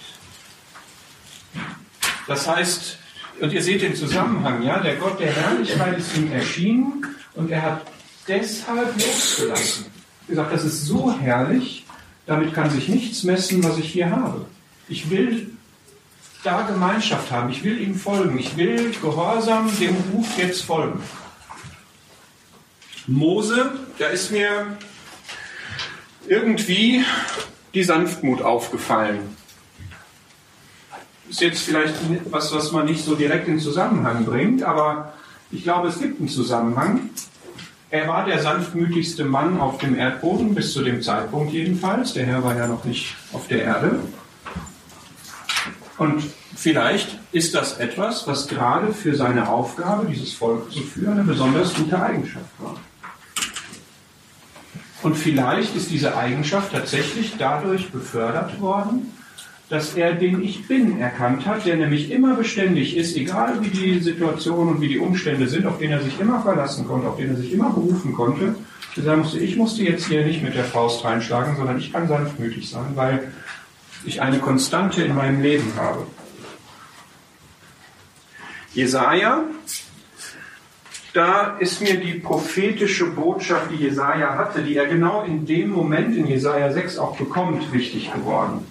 Das 2.27 2.47
heißt, 2.47 2.97
und 3.39 3.53
ihr 3.53 3.63
seht 3.63 3.81
den 3.81 3.95
Zusammenhang, 3.95 4.61
ja, 4.63 4.79
der 4.79 4.97
Gott 4.97 5.19
der 5.19 5.31
Herrlichkeit 5.31 5.97
ist 5.97 6.17
ihm 6.17 6.31
erschienen 6.31 7.05
und 7.35 7.49
er 7.49 7.61
hat 7.61 7.81
deshalb 8.27 8.93
losgelassen. 8.95 9.85
Gesagt, 10.27 10.53
das 10.53 10.65
ist 10.65 10.85
so 10.85 11.17
herrlich, 11.17 11.85
damit 12.29 12.53
kann 12.53 12.69
sich 12.69 12.87
nichts 12.87 13.23
messen, 13.23 13.63
was 13.63 13.77
ich 13.77 13.91
hier 13.91 14.09
habe. 14.09 14.45
Ich 14.87 15.09
will 15.09 15.49
da 16.43 16.61
Gemeinschaft 16.61 17.31
haben, 17.31 17.49
ich 17.49 17.63
will 17.63 17.81
ihm 17.81 17.95
folgen, 17.95 18.37
ich 18.39 18.55
will 18.55 18.91
gehorsam 19.01 19.69
dem 19.79 19.95
Ruf 20.13 20.37
jetzt 20.37 20.63
folgen. 20.63 21.01
Mose, 23.07 23.71
da 23.97 24.07
ist 24.07 24.31
mir 24.31 24.77
irgendwie 26.27 27.03
die 27.73 27.83
Sanftmut 27.83 28.41
aufgefallen 28.41 29.35
ist 31.29 31.41
jetzt 31.41 31.61
vielleicht 31.61 31.93
was, 32.31 32.53
was 32.53 32.71
man 32.71 32.85
nicht 32.85 33.03
so 33.03 33.15
direkt 33.15 33.47
in 33.47 33.59
Zusammenhang 33.59 34.25
bringt, 34.25 34.63
aber 34.63 35.13
ich 35.51 35.63
glaube, 35.63 35.87
es 35.87 35.99
gibt 35.99 36.19
einen 36.19 36.29
Zusammenhang. 36.29 37.09
Er 37.91 38.07
war 38.07 38.25
der 38.25 38.39
sanftmütigste 38.39 39.25
Mann 39.25 39.59
auf 39.59 39.79
dem 39.79 39.97
Erdboden, 39.97 40.53
bis 40.53 40.73
zu 40.73 40.83
dem 40.83 41.01
Zeitpunkt 41.01 41.51
jedenfalls. 41.51 42.13
Der 42.13 42.25
Herr 42.25 42.43
war 42.43 42.55
ja 42.55 42.67
noch 42.67 42.83
nicht 42.83 43.15
auf 43.33 43.47
der 43.47 43.63
Erde. 43.63 43.99
Und 45.97 46.23
vielleicht 46.55 47.17
ist 47.31 47.55
das 47.55 47.79
etwas, 47.79 48.27
was 48.27 48.47
gerade 48.47 48.93
für 48.93 49.15
seine 49.15 49.49
Aufgabe, 49.49 50.05
dieses 50.05 50.33
Volk 50.33 50.71
zu 50.71 50.81
führen, 50.81 51.13
eine 51.13 51.23
besonders 51.23 51.73
gute 51.73 51.99
Eigenschaft 51.99 52.51
war. 52.59 52.75
Und 55.01 55.15
vielleicht 55.15 55.75
ist 55.75 55.89
diese 55.89 56.15
Eigenschaft 56.15 56.71
tatsächlich 56.73 57.35
dadurch 57.39 57.89
befördert 57.89 58.61
worden, 58.61 59.11
dass 59.69 59.93
er 59.93 60.13
den 60.13 60.43
Ich 60.43 60.67
Bin 60.67 60.99
erkannt 60.99 61.45
hat, 61.45 61.65
der 61.65 61.75
nämlich 61.75 62.11
immer 62.11 62.35
beständig 62.35 62.97
ist, 62.97 63.15
egal 63.15 63.61
wie 63.61 63.69
die 63.69 63.99
Situation 63.99 64.67
und 64.67 64.81
wie 64.81 64.87
die 64.87 64.97
Umstände 64.97 65.47
sind, 65.47 65.67
auf 65.67 65.77
den 65.77 65.91
er 65.91 66.01
sich 66.01 66.19
immer 66.19 66.41
verlassen 66.41 66.87
konnte, 66.87 67.07
auf 67.07 67.17
den 67.17 67.29
er 67.29 67.35
sich 67.35 67.53
immer 67.53 67.69
berufen 67.69 68.13
konnte. 68.13 68.55
Er 68.95 69.03
sagen 69.03 69.21
musste, 69.21 69.39
ich 69.39 69.55
musste 69.55 69.83
jetzt 69.83 70.07
hier 70.07 70.25
nicht 70.25 70.43
mit 70.43 70.55
der 70.55 70.63
Faust 70.63 71.05
reinschlagen, 71.05 71.55
sondern 71.55 71.77
ich 71.77 71.93
kann 71.93 72.07
sanftmütig 72.07 72.69
sein, 72.69 72.91
weil 72.95 73.31
ich 74.03 74.21
eine 74.21 74.39
Konstante 74.39 75.03
in 75.03 75.15
meinem 75.15 75.41
Leben 75.41 75.71
habe. 75.77 76.07
Jesaja, 78.73 79.43
da 81.13 81.57
ist 81.59 81.81
mir 81.81 81.99
die 81.99 82.13
prophetische 82.13 83.05
Botschaft, 83.11 83.71
die 83.71 83.83
Jesaja 83.83 84.35
hatte, 84.35 84.63
die 84.63 84.75
er 84.75 84.87
genau 84.87 85.23
in 85.23 85.45
dem 85.45 85.69
Moment 85.69 86.15
in 86.15 86.27
Jesaja 86.27 86.71
6 86.71 86.97
auch 86.97 87.17
bekommt, 87.17 87.71
wichtig 87.71 88.11
geworden. 88.11 88.65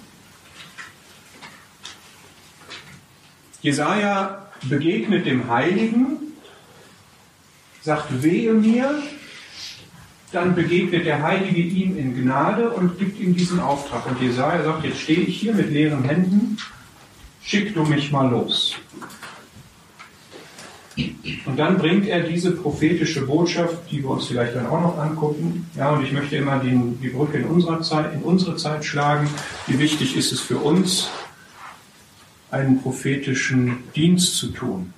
Jesaja 3.61 4.47
begegnet 4.69 5.27
dem 5.27 5.49
Heiligen, 5.49 6.19
sagt 7.83 8.23
wehe 8.23 8.53
mir, 8.55 9.03
dann 10.33 10.55
begegnet 10.55 11.07
der 11.07 11.23
Heilige 11.23 11.61
ihm 11.61 11.97
in 11.97 12.15
Gnade 12.15 12.71
und 12.71 12.99
gibt 12.99 13.19
ihm 13.19 13.35
diesen 13.35 13.61
Auftrag. 13.61 14.07
Und 14.07 14.21
Jesaja 14.21 14.63
sagt, 14.63 14.85
jetzt 14.85 15.01
stehe 15.01 15.21
ich 15.21 15.41
hier 15.41 15.55
mit 15.55 15.71
leeren 15.71 16.05
Händen, 16.05 16.59
schick 17.43 17.75
du 17.75 17.85
mich 17.85 18.13
mal 18.13 18.31
los. 18.31 18.77
Und 21.47 21.59
dann 21.59 21.79
bringt 21.79 22.07
er 22.09 22.23
diese 22.23 22.53
prophetische 22.53 23.25
Botschaft, 23.25 23.91
die 23.91 24.03
wir 24.03 24.11
uns 24.11 24.27
vielleicht 24.27 24.57
dann 24.57 24.67
auch 24.67 24.81
noch 24.81 24.99
angucken. 24.99 25.71
Ja, 25.77 25.91
und 25.91 26.05
ich 26.05 26.13
möchte 26.13 26.37
immer 26.37 26.59
den, 26.59 27.01
die 27.01 27.09
Brücke 27.09 27.39
in 27.39 27.45
unserer 27.45 27.81
Zeit, 27.83 28.13
in 28.15 28.23
unsere 28.23 28.57
Zeit 28.57 28.85
schlagen. 28.85 29.29
Wie 29.67 29.79
wichtig 29.79 30.17
ist 30.17 30.33
es 30.33 30.41
für 30.41 30.59
uns, 30.59 31.09
einen 32.51 32.83
prophetischen 32.83 33.85
Dienst 33.95 34.37
zu 34.37 34.49
tun. 34.49 34.93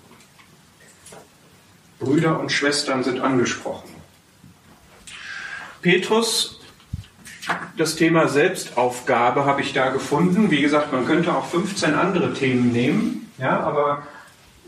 Brüder 1.98 2.40
und 2.40 2.50
Schwestern 2.50 3.04
sind 3.04 3.20
angesprochen. 3.20 3.90
Petrus, 5.82 6.60
das 7.76 7.96
Thema 7.96 8.28
Selbstaufgabe 8.28 9.44
habe 9.44 9.60
ich 9.60 9.72
da 9.72 9.90
gefunden. 9.90 10.50
Wie 10.50 10.62
gesagt, 10.62 10.92
man 10.92 11.06
könnte 11.06 11.34
auch 11.34 11.46
15 11.46 11.94
andere 11.94 12.34
Themen 12.34 12.72
nehmen, 12.72 13.30
ja, 13.38 13.60
aber 13.60 14.06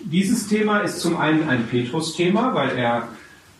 dieses 0.04 0.48
Thema 0.48 0.80
ist 0.80 1.00
zum 1.00 1.16
einen 1.16 1.48
ein 1.48 1.68
Petrus-Thema, 1.68 2.54
weil 2.54 2.76
er 2.76 3.08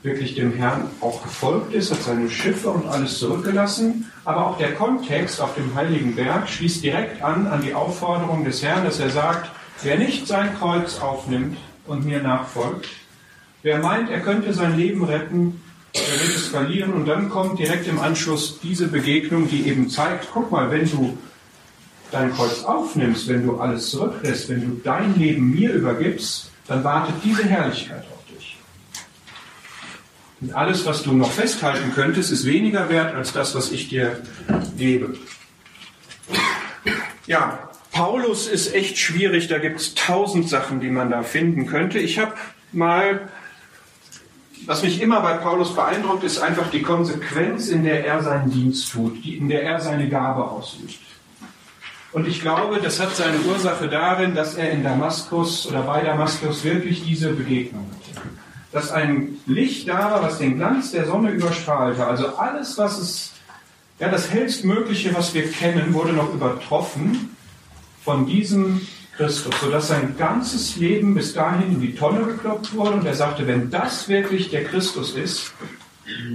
wirklich 0.02 0.34
dem 0.34 0.52
Herrn 0.52 0.90
auch 1.00 1.22
gefolgt 1.22 1.72
ist, 1.72 1.92
hat 1.92 2.02
seine 2.02 2.28
Schiffe 2.28 2.70
und 2.70 2.88
alles 2.88 3.18
zurückgelassen. 3.18 4.10
Aber 4.24 4.46
auch 4.46 4.58
der 4.58 4.74
Kontext 4.74 5.40
auf 5.40 5.54
dem 5.54 5.74
Heiligen 5.74 6.16
Berg 6.16 6.48
schließt 6.48 6.82
direkt 6.82 7.22
an 7.22 7.46
an 7.46 7.62
die 7.62 7.74
Aufforderung 7.74 8.44
des 8.44 8.62
Herrn, 8.62 8.84
dass 8.84 8.98
er 8.98 9.10
sagt, 9.10 9.50
wer 9.82 9.96
nicht 9.96 10.26
sein 10.26 10.56
Kreuz 10.58 10.98
aufnimmt 11.00 11.56
und 11.86 12.04
mir 12.04 12.22
nachfolgt, 12.22 12.88
wer 13.62 13.78
meint, 13.78 14.10
er 14.10 14.20
könnte 14.20 14.52
sein 14.52 14.76
Leben 14.76 15.04
retten, 15.04 15.60
der 15.94 16.20
wird 16.20 16.36
es 16.36 16.48
verlieren. 16.48 16.92
Und 16.92 17.06
dann 17.06 17.28
kommt 17.28 17.58
direkt 17.58 17.86
im 17.86 18.00
Anschluss 18.00 18.58
diese 18.60 18.88
Begegnung, 18.88 19.48
die 19.48 19.68
eben 19.68 19.88
zeigt, 19.88 20.28
guck 20.32 20.50
mal, 20.50 20.70
wenn 20.70 20.90
du 20.90 21.16
dein 22.10 22.32
Kreuz 22.32 22.64
aufnimmst, 22.64 23.28
wenn 23.28 23.46
du 23.46 23.58
alles 23.58 23.90
zurücklässt, 23.90 24.48
wenn 24.48 24.60
du 24.60 24.80
dein 24.82 25.18
Leben 25.18 25.50
mir 25.50 25.72
übergibst, 25.72 26.50
dann 26.66 26.84
wartet 26.84 27.14
diese 27.24 27.44
Herrlichkeit 27.44 28.04
auf. 28.12 28.21
Und 30.42 30.54
alles, 30.54 30.84
was 30.86 31.04
du 31.04 31.12
noch 31.12 31.30
festhalten 31.30 31.92
könntest, 31.94 32.32
ist 32.32 32.44
weniger 32.44 32.88
wert 32.88 33.14
als 33.14 33.32
das, 33.32 33.54
was 33.54 33.70
ich 33.70 33.88
dir 33.88 34.20
gebe. 34.76 35.14
Ja, 37.28 37.70
Paulus 37.92 38.48
ist 38.48 38.74
echt 38.74 38.98
schwierig. 38.98 39.46
Da 39.46 39.58
gibt 39.58 39.78
es 39.78 39.94
tausend 39.94 40.48
Sachen, 40.48 40.80
die 40.80 40.90
man 40.90 41.10
da 41.10 41.22
finden 41.22 41.66
könnte. 41.66 42.00
Ich 42.00 42.18
habe 42.18 42.32
mal, 42.72 43.28
was 44.66 44.82
mich 44.82 45.00
immer 45.00 45.20
bei 45.20 45.34
Paulus 45.34 45.76
beeindruckt, 45.76 46.24
ist 46.24 46.40
einfach 46.40 46.70
die 46.70 46.82
Konsequenz, 46.82 47.68
in 47.68 47.84
der 47.84 48.04
er 48.04 48.20
seinen 48.24 48.50
Dienst 48.50 48.90
tut, 48.90 49.24
in 49.24 49.48
der 49.48 49.62
er 49.62 49.80
seine 49.80 50.08
Gabe 50.08 50.42
ausübt. 50.42 50.98
Und 52.10 52.26
ich 52.26 52.40
glaube, 52.40 52.80
das 52.82 52.98
hat 52.98 53.14
seine 53.14 53.38
Ursache 53.42 53.88
darin, 53.88 54.34
dass 54.34 54.56
er 54.56 54.72
in 54.72 54.82
Damaskus 54.82 55.68
oder 55.68 55.82
bei 55.82 56.02
Damaskus 56.02 56.64
wirklich 56.64 57.04
diese 57.04 57.32
Begegnung 57.32 57.88
hatte 57.92 58.02
dass 58.72 58.90
ein 58.90 59.36
Licht 59.46 59.88
da 59.88 60.10
war, 60.10 60.22
was 60.22 60.38
den 60.38 60.56
Glanz 60.56 60.92
der 60.92 61.06
Sonne 61.06 61.30
überstrahlte. 61.30 62.06
Also 62.06 62.36
alles, 62.36 62.78
was 62.78 62.98
es, 62.98 63.32
ja, 63.98 64.08
das 64.08 64.30
hellstmögliche, 64.30 65.14
was 65.14 65.34
wir 65.34 65.50
kennen, 65.50 65.92
wurde 65.92 66.12
noch 66.12 66.32
übertroffen 66.32 67.36
von 68.02 68.26
diesem 68.26 68.80
Christus, 69.16 69.54
sodass 69.60 69.88
sein 69.88 70.16
ganzes 70.16 70.76
Leben 70.76 71.14
bis 71.14 71.34
dahin 71.34 71.74
in 71.74 71.80
die 71.80 71.94
Tonne 71.94 72.24
geklopft 72.24 72.74
wurde. 72.74 72.92
Und 72.92 73.06
er 73.06 73.14
sagte, 73.14 73.46
wenn 73.46 73.70
das 73.70 74.08
wirklich 74.08 74.50
der 74.50 74.64
Christus 74.64 75.14
ist, 75.14 75.52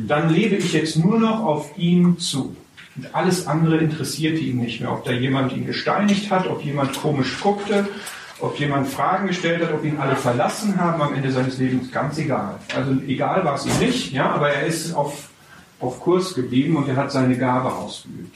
dann 0.05 0.29
lebe 0.29 0.55
ich 0.55 0.73
jetzt 0.73 0.95
nur 0.97 1.19
noch 1.19 1.43
auf 1.43 1.77
ihn 1.77 2.19
zu. 2.19 2.55
Und 2.95 3.13
alles 3.13 3.47
andere 3.47 3.77
interessierte 3.77 4.39
ihn 4.39 4.57
nicht 4.57 4.79
mehr. 4.79 4.91
Ob 4.91 5.05
da 5.05 5.11
jemand 5.11 5.53
ihn 5.53 5.65
gesteinigt 5.65 6.31
hat, 6.31 6.47
ob 6.47 6.63
jemand 6.63 6.99
komisch 6.99 7.39
guckte, 7.41 7.87
ob 8.39 8.59
jemand 8.59 8.87
Fragen 8.87 9.27
gestellt 9.27 9.63
hat, 9.63 9.73
ob 9.73 9.83
ihn 9.83 9.97
alle 9.97 10.15
verlassen 10.15 10.79
haben 10.79 11.01
am 11.01 11.13
Ende 11.13 11.31
seines 11.31 11.57
Lebens, 11.57 11.91
ganz 11.91 12.17
egal. 12.17 12.59
Also 12.75 12.91
egal 13.07 13.43
war 13.43 13.55
es 13.55 13.65
ihm 13.65 13.77
nicht, 13.79 14.11
ja, 14.11 14.29
aber 14.31 14.51
er 14.51 14.65
ist 14.65 14.93
auf, 14.93 15.29
auf 15.79 15.99
Kurs 15.99 16.35
geblieben 16.35 16.75
und 16.75 16.87
er 16.87 16.95
hat 16.95 17.11
seine 17.11 17.37
Gabe 17.37 17.71
ausgeübt. 17.73 18.35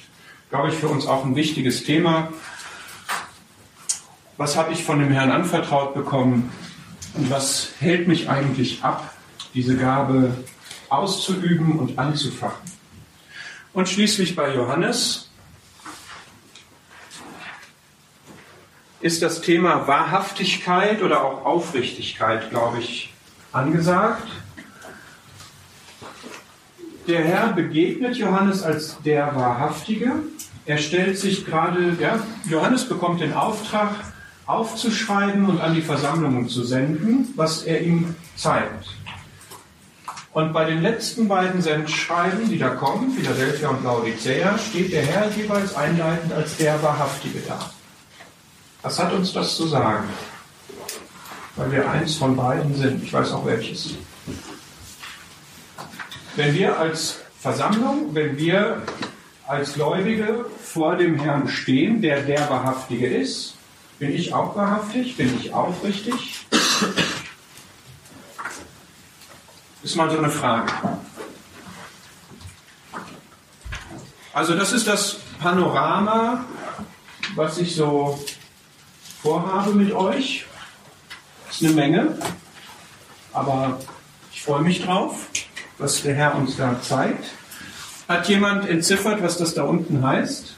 Glaube 0.49 0.69
ich, 0.69 0.75
für 0.75 0.87
uns 0.87 1.05
auch 1.05 1.23
ein 1.23 1.35
wichtiges 1.35 1.83
Thema. 1.83 2.29
Was 4.37 4.57
habe 4.57 4.73
ich 4.73 4.83
von 4.83 4.99
dem 4.99 5.11
Herrn 5.11 5.31
anvertraut 5.31 5.93
bekommen 5.93 6.51
und 7.13 7.29
was 7.29 7.73
hält 7.79 8.07
mich 8.07 8.29
eigentlich 8.29 8.83
ab, 8.83 9.13
diese 9.53 9.77
Gabe 9.77 10.33
auszuüben 10.89 11.79
und 11.79 11.97
anzufachen. 11.99 12.71
Und 13.73 13.87
schließlich 13.87 14.35
bei 14.35 14.53
Johannes 14.53 15.30
ist 19.01 19.21
das 19.21 19.41
Thema 19.41 19.87
Wahrhaftigkeit 19.87 21.01
oder 21.01 21.23
auch 21.23 21.45
Aufrichtigkeit, 21.45 22.49
glaube 22.49 22.79
ich, 22.79 23.13
angesagt. 23.51 24.27
Der 27.07 27.23
Herr 27.23 27.53
begegnet 27.53 28.15
Johannes 28.15 28.61
als 28.61 28.97
der 29.03 29.35
Wahrhaftige. 29.35 30.13
Er 30.65 30.77
stellt 30.77 31.17
sich 31.17 31.45
gerade, 31.45 31.97
ja, 31.99 32.19
Johannes 32.47 32.87
bekommt 32.87 33.21
den 33.21 33.33
Auftrag, 33.33 33.89
aufzuschreiben 34.45 35.47
und 35.47 35.61
an 35.61 35.73
die 35.73 35.81
Versammlungen 35.81 36.47
zu 36.47 36.63
senden, 36.63 37.33
was 37.35 37.63
er 37.63 37.81
ihm 37.81 38.15
zeigt. 38.35 38.85
Und 40.33 40.53
bei 40.53 40.65
den 40.65 40.81
letzten 40.81 41.27
beiden 41.27 41.61
Sendschreiben, 41.61 42.47
die 42.49 42.57
da 42.57 42.69
kommen, 42.69 43.11
Philadelphia 43.11 43.69
und 43.69 43.83
Laodicea, 43.83 44.57
steht 44.57 44.93
der 44.93 45.05
Herr 45.05 45.29
jeweils 45.31 45.75
einleitend 45.75 46.31
als 46.31 46.55
der 46.57 46.81
Wahrhaftige 46.81 47.39
da. 47.47 47.71
Was 48.81 48.97
hat 48.99 49.13
uns 49.13 49.33
das 49.33 49.55
zu 49.55 49.67
sagen? 49.67 50.09
Weil 51.55 51.71
wir 51.71 51.89
eins 51.89 52.15
von 52.15 52.35
beiden 52.35 52.75
sind. 52.75 53.03
Ich 53.03 53.13
weiß 53.13 53.31
auch 53.33 53.45
welches. 53.45 53.91
Wenn 56.35 56.53
wir 56.55 56.79
als 56.79 57.19
Versammlung, 57.39 58.15
wenn 58.15 58.37
wir 58.37 58.81
als 59.47 59.73
Gläubige 59.73 60.45
vor 60.63 60.95
dem 60.95 61.19
Herrn 61.19 61.47
stehen, 61.47 62.01
der 62.01 62.21
der 62.21 62.49
Wahrhaftige 62.49 63.07
ist, 63.07 63.55
bin 63.99 64.15
ich 64.15 64.33
auch 64.33 64.55
wahrhaftig? 64.55 65.17
Bin 65.17 65.37
ich 65.39 65.53
aufrichtig? 65.53 66.45
Ist 69.83 69.95
mal 69.95 70.09
so 70.09 70.17
eine 70.17 70.29
Frage. 70.29 70.71
Also 74.33 74.55
das 74.55 74.71
ist 74.71 74.87
das 74.87 75.17
Panorama, 75.39 76.45
was 77.35 77.57
ich 77.57 77.75
so 77.75 78.23
vorhabe 79.21 79.73
mit 79.73 79.91
euch. 79.91 80.45
Das 81.47 81.61
ist 81.61 81.67
eine 81.67 81.75
Menge, 81.75 82.17
aber 83.33 83.79
ich 84.33 84.41
freue 84.41 84.61
mich 84.61 84.83
drauf, 84.83 85.27
was 85.77 86.01
der 86.01 86.15
Herr 86.15 86.35
uns 86.35 86.57
da 86.57 86.81
zeigt. 86.81 87.25
Hat 88.07 88.27
jemand 88.27 88.67
entziffert, 88.67 89.21
was 89.21 89.37
das 89.37 89.53
da 89.53 89.63
unten 89.63 90.05
heißt? 90.05 90.55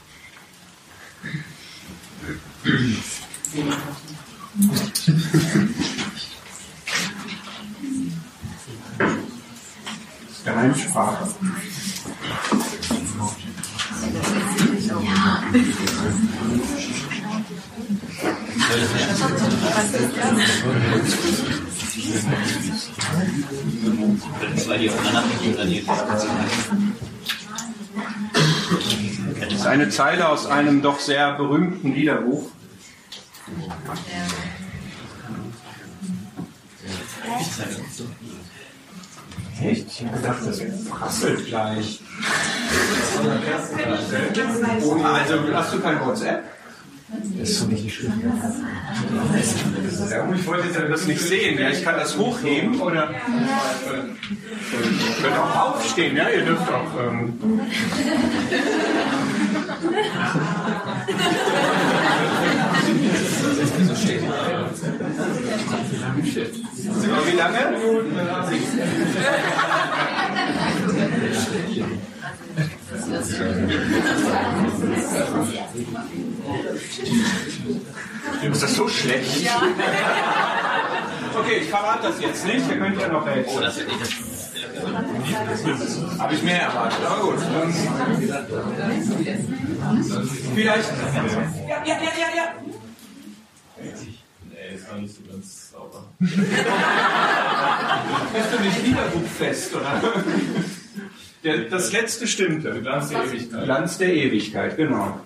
Geheimsprache. 10.45 11.27
Das 29.39 29.53
ist 29.53 29.65
eine 29.65 29.89
Zeile 29.89 30.29
aus 30.29 30.45
einem 30.45 30.81
doch 30.81 30.99
sehr 30.99 31.33
berühmten 31.33 31.93
Liederbuch. 31.93 32.49
Echt? 39.61 39.87
Ich 39.87 40.05
habe 40.05 40.17
gedacht, 40.17 40.39
das 40.45 40.61
prasselt 40.89 41.45
gleich. 41.47 42.01
Also 45.13 45.53
hast 45.53 45.73
du 45.73 45.79
kein 45.79 45.99
WhatsApp? 46.05 46.43
Das 47.39 47.49
ist 47.49 47.59
so 47.59 47.67
nicht 47.67 47.93
schön. 47.93 48.11
Ja, 50.09 50.33
ich 50.33 50.47
wollte 50.47 50.87
das 50.89 51.05
nicht 51.05 51.21
sehen. 51.21 51.59
Ja, 51.59 51.69
ich 51.69 51.83
kann 51.83 51.93
das 51.95 52.17
hochheben 52.17 52.81
oder. 52.81 53.11
Ihr 53.11 53.19
könnt 55.21 55.37
auch 55.37 55.75
aufstehen, 55.75 56.17
ja, 56.17 56.29
ihr 56.29 56.45
dürft 56.45 56.71
auch. 56.71 56.99
Ähm 56.99 57.33
Wie 67.25 67.37
lange? 67.37 67.73
Ist 78.51 78.63
das 78.63 78.75
so 78.75 78.87
schlecht? 78.87 79.41
Ja. 79.43 79.61
Okay, 81.37 81.57
ich 81.61 81.69
verrate 81.69 82.07
das 82.07 82.21
jetzt 82.21 82.45
nicht. 82.45 82.69
Ihr 82.69 82.77
könnt 82.77 82.99
ja 82.99 83.07
noch 83.07 83.25
helfen. 83.25 83.51
Oh, 83.55 83.59
das 83.59 83.77
wird 83.77 83.87
nicht 83.87 84.01
das. 84.01 84.11
Habe 86.19 86.33
ich 86.35 86.43
mehr 86.43 86.61
erwartet, 86.61 86.99
aber 87.05 87.21
gut. 87.21 87.39
Vielleicht. 90.55 90.89
Ja, 91.67 91.83
ja, 91.85 91.95
ja, 91.95 91.95
ja, 91.95 92.29
ja. 92.35 92.53
Nee, 94.49 94.75
ist 94.75 94.91
noch 94.91 94.99
nicht 94.99 95.15
so 95.15 95.21
ganz 95.31 95.71
sauber. 95.71 96.05
Bist 96.19 96.35
du 98.51 98.59
nicht 98.63 98.85
wiederbuchfest, 98.85 99.75
oder? 99.75 100.01
Der, 101.43 101.57
das 101.69 101.91
letzte 101.91 102.27
stimmte. 102.27 102.81
Glanz 102.81 103.09
der 103.09 103.23
Ewigkeit. 103.25 103.63
Glanz 103.65 103.97
der 103.97 104.13
Ewigkeit, 104.13 104.77
genau. 104.77 105.19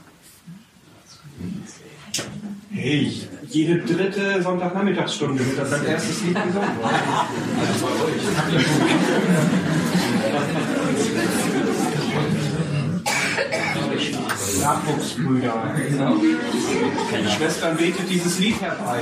Hey, 2.80 3.12
jede 3.50 3.80
dritte 3.80 4.40
Sonntagnachmittagsstunde 4.44 5.44
wird 5.44 5.58
das 5.58 5.74
als 5.74 5.84
erstes 5.84 6.22
Lied 6.22 6.36
gesungen. 6.36 6.70
Also 7.60 7.88
bei 7.88 7.92
euch. 8.06 8.22
Nachwuchsbrüder. 14.62 15.54
Die 17.24 17.32
Schwestern 17.32 17.78
betet 17.78 18.10
dieses 18.10 18.38
Lied 18.38 18.62
herbei. 18.62 19.00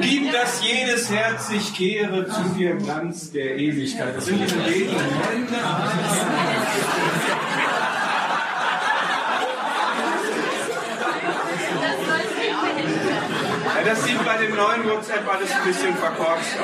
Gib, 0.00 0.32
dass 0.32 0.62
jedes 0.62 1.10
Herz 1.10 1.48
sich 1.48 1.74
kehre 1.74 2.26
zu 2.26 2.42
dir 2.56 2.76
Glanz 2.76 3.30
der 3.32 3.56
Ewigkeit. 3.56 4.16
Das 4.16 4.26
sind 4.26 4.40
diese 4.42 4.56
Beten. 4.56 4.96
Ja, 13.64 13.82
das 13.84 14.04
sieht 14.04 14.24
neuen 14.86 14.98
WhatsApp 14.98 15.28
alles 15.28 15.50
ein 15.52 15.64
bisschen 15.66 15.96
verkorkst. 15.96 16.56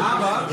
Aber, 0.00 0.48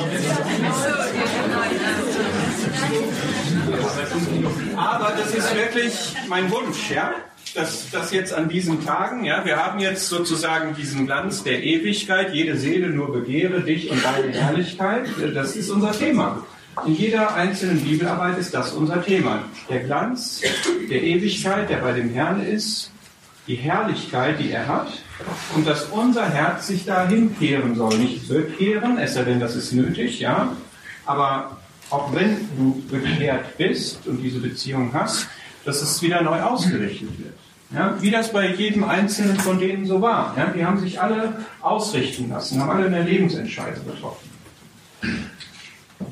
aber 4.77 5.11
das 5.17 5.33
ist 5.33 5.55
wirklich 5.55 6.15
mein 6.27 6.49
Wunsch, 6.51 6.91
ja? 6.91 7.13
Dass 7.55 7.89
das 7.91 8.11
jetzt 8.11 8.33
an 8.33 8.47
diesen 8.47 8.85
Tagen, 8.85 9.23
ja, 9.23 9.43
wir 9.43 9.57
haben 9.57 9.79
jetzt 9.79 10.07
sozusagen 10.07 10.75
diesen 10.75 11.05
Glanz 11.05 11.43
der 11.43 11.63
Ewigkeit, 11.63 12.33
jede 12.33 12.57
Seele 12.57 12.89
nur 12.89 13.11
begehre 13.11 13.61
dich 13.61 13.89
und 13.89 14.03
deine 14.03 14.31
Herrlichkeit, 14.31 15.07
das 15.33 15.55
ist 15.55 15.69
unser 15.69 15.91
Thema. 15.91 16.45
In 16.85 16.95
jeder 16.95 17.33
einzelnen 17.33 17.81
Bibelarbeit 17.81 18.37
ist 18.37 18.53
das 18.53 18.71
unser 18.71 19.03
Thema. 19.03 19.43
Der 19.69 19.79
Glanz 19.79 20.41
der 20.89 21.03
Ewigkeit, 21.03 21.69
der 21.69 21.77
bei 21.77 21.91
dem 21.91 22.13
Herrn 22.13 22.45
ist, 22.45 22.91
die 23.47 23.55
Herrlichkeit, 23.55 24.39
die 24.39 24.51
er 24.51 24.67
hat, 24.67 24.89
und 25.55 25.67
dass 25.67 25.85
unser 25.85 26.29
Herz 26.29 26.67
sich 26.67 26.85
dahin 26.85 27.37
kehren 27.37 27.75
soll. 27.75 27.97
Nicht 27.97 28.29
bekehren, 28.29 28.97
es 28.97 29.15
sei 29.15 29.23
denn, 29.23 29.39
das 29.39 29.55
ist 29.55 29.73
nötig, 29.73 30.19
ja. 30.19 30.55
Aber 31.05 31.57
auch 31.89 32.13
wenn 32.13 32.47
du 32.55 32.81
bekehrt 32.89 33.57
bist 33.57 34.05
und 34.05 34.21
diese 34.21 34.39
Beziehung 34.39 34.91
hast, 34.93 35.27
dass 35.65 35.81
es 35.81 36.01
wieder 36.01 36.21
neu 36.21 36.41
ausgerichtet 36.41 37.09
wird. 37.19 37.35
Ja, 37.71 37.95
wie 38.01 38.09
das 38.09 38.33
bei 38.33 38.47
jedem 38.47 38.83
Einzelnen 38.83 39.39
von 39.39 39.59
denen 39.59 39.85
so 39.85 40.01
war. 40.01 40.33
Ja, 40.35 40.47
die 40.47 40.65
haben 40.65 40.79
sich 40.79 40.99
alle 40.99 41.45
ausrichten 41.61 42.29
lassen, 42.29 42.59
haben 42.59 42.71
alle 42.71 42.87
eine 42.87 43.03
Lebensentscheidung 43.03 43.85
getroffen. 43.85 44.29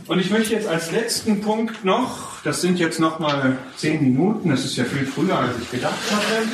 Und 0.05 0.19
ich 0.19 0.29
möchte 0.29 0.53
jetzt 0.53 0.67
als 0.67 0.91
letzten 0.91 1.41
Punkt 1.41 1.83
noch, 1.83 2.41
das 2.43 2.61
sind 2.61 2.77
jetzt 2.77 2.99
noch 2.99 3.19
mal 3.19 3.57
zehn 3.75 4.03
Minuten, 4.03 4.49
das 4.49 4.65
ist 4.65 4.77
ja 4.77 4.83
viel 4.83 5.05
früher, 5.05 5.37
als 5.37 5.55
ich 5.61 5.71
gedacht 5.71 5.99
hatte, 6.11 6.47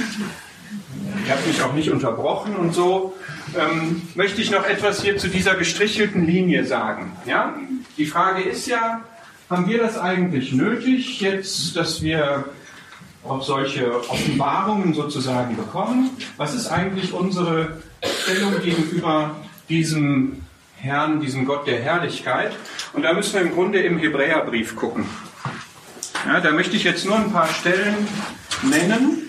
ihr 1.25 1.31
habt 1.31 1.47
mich 1.47 1.61
auch 1.61 1.73
nicht 1.73 1.91
unterbrochen 1.91 2.55
und 2.55 2.73
so, 2.73 3.13
ähm, 3.57 4.01
möchte 4.15 4.41
ich 4.41 4.51
noch 4.51 4.65
etwas 4.65 5.01
hier 5.01 5.17
zu 5.17 5.27
dieser 5.27 5.55
gestrichelten 5.55 6.25
Linie 6.25 6.65
sagen. 6.65 7.11
Ja? 7.25 7.55
Die 7.97 8.05
Frage 8.05 8.43
ist 8.43 8.67
ja, 8.67 9.01
haben 9.49 9.67
wir 9.67 9.79
das 9.79 9.97
eigentlich 9.97 10.53
nötig, 10.53 11.21
jetzt, 11.21 11.75
dass 11.75 12.01
wir 12.01 12.45
auch 13.27 13.41
solche 13.41 13.99
Offenbarungen 14.09 14.93
sozusagen 14.93 15.55
bekommen? 15.55 16.11
Was 16.37 16.53
ist 16.53 16.67
eigentlich 16.67 17.13
unsere 17.13 17.77
Stellung 18.23 18.61
gegenüber 18.61 19.35
diesem 19.69 20.43
Herrn, 20.77 21.21
diesem 21.21 21.45
Gott 21.45 21.67
der 21.67 21.79
Herrlichkeit? 21.79 22.51
Und 22.93 23.03
da 23.03 23.13
müssen 23.13 23.33
wir 23.33 23.41
im 23.41 23.53
Grunde 23.53 23.81
im 23.81 23.97
Hebräerbrief 23.97 24.75
gucken. 24.75 25.05
Ja, 26.25 26.39
da 26.39 26.51
möchte 26.51 26.75
ich 26.75 26.83
jetzt 26.83 27.05
nur 27.05 27.15
ein 27.15 27.31
paar 27.31 27.47
Stellen 27.47 28.07
nennen. 28.61 29.22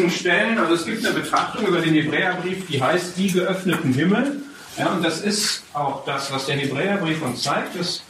Diesen 0.00 0.10
Stellen, 0.10 0.58
also 0.58 0.74
es 0.74 0.86
gibt 0.86 1.04
eine 1.04 1.14
Betrachtung 1.14 1.66
über 1.66 1.80
den 1.80 1.94
Hebräerbrief, 1.94 2.66
die 2.68 2.82
heißt 2.82 3.18
die 3.18 3.30
geöffneten 3.30 3.92
Himmel. 3.92 4.42
Ja, 4.78 4.88
und 4.88 5.04
das 5.04 5.20
ist 5.20 5.62
auch 5.74 6.04
das, 6.06 6.32
was 6.32 6.46
der 6.46 6.56
Hebräerbrief 6.56 7.20
uns 7.22 7.42
zeigt, 7.42 7.78
dass 7.78 8.02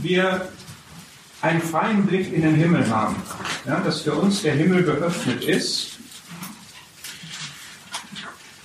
wir 0.00 0.48
einen 1.40 1.62
freien 1.62 2.04
Blick 2.06 2.32
in 2.32 2.42
den 2.42 2.54
Himmel 2.56 2.88
haben. 2.88 3.16
Ja, 3.64 3.80
dass 3.80 4.00
für 4.00 4.14
uns 4.14 4.42
der 4.42 4.54
Himmel 4.54 4.82
geöffnet 4.82 5.44
ist 5.44 5.98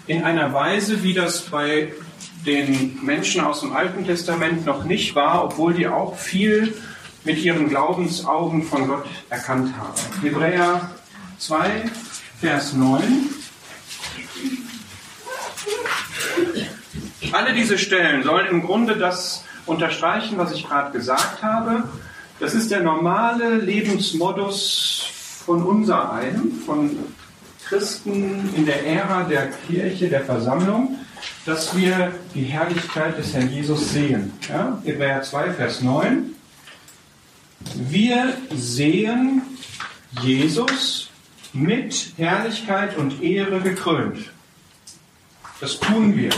in 0.07 0.23
einer 0.23 0.51
Weise, 0.53 1.03
wie 1.03 1.13
das 1.13 1.41
bei 1.41 1.93
den 2.45 2.99
Menschen 3.03 3.41
aus 3.41 3.61
dem 3.61 3.73
Alten 3.73 4.05
Testament 4.05 4.65
noch 4.65 4.85
nicht 4.85 5.15
war, 5.15 5.43
obwohl 5.43 5.73
die 5.73 5.87
auch 5.87 6.17
viel 6.17 6.75
mit 7.23 7.39
ihren 7.39 7.69
Glaubensaugen 7.69 8.63
von 8.63 8.87
Gott 8.87 9.05
erkannt 9.29 9.73
haben. 9.77 9.99
Hebräer 10.21 10.89
2, 11.39 11.89
Vers 12.39 12.73
9. 12.73 13.01
Alle 17.31 17.53
diese 17.53 17.77
Stellen 17.77 18.23
sollen 18.23 18.47
im 18.47 18.61
Grunde 18.61 18.97
das 18.97 19.43
unterstreichen, 19.65 20.37
was 20.37 20.51
ich 20.51 20.67
gerade 20.67 20.91
gesagt 20.91 21.41
habe. 21.41 21.83
Das 22.39 22.53
ist 22.53 22.71
der 22.71 22.81
normale 22.81 23.55
Lebensmodus 23.55 25.07
von 25.45 25.63
unser 25.63 26.11
einem, 26.11 26.61
von 26.65 26.97
Christen 27.67 28.53
in 28.55 28.65
der 28.65 28.85
Ära 28.85 29.23
der 29.23 29.51
Kirche, 29.67 30.09
der 30.09 30.25
Versammlung, 30.25 30.99
dass 31.45 31.75
wir 31.75 32.13
die 32.33 32.43
Herrlichkeit 32.43 33.17
des 33.17 33.33
Herrn 33.33 33.49
Jesus 33.49 33.91
sehen. 33.91 34.33
Ja? 34.47 34.79
Hebräer 34.83 35.21
2, 35.21 35.53
Vers 35.53 35.81
9. 35.81 36.35
Wir 37.89 38.33
sehen 38.51 39.41
Jesus 40.21 41.09
mit 41.55 42.13
Herrlichkeit 42.17 42.97
und 42.97 43.23
Ehre 43.23 43.61
gekrönt. 43.61 44.31
Das 45.59 45.79
tun 45.79 46.15
wir. 46.15 46.31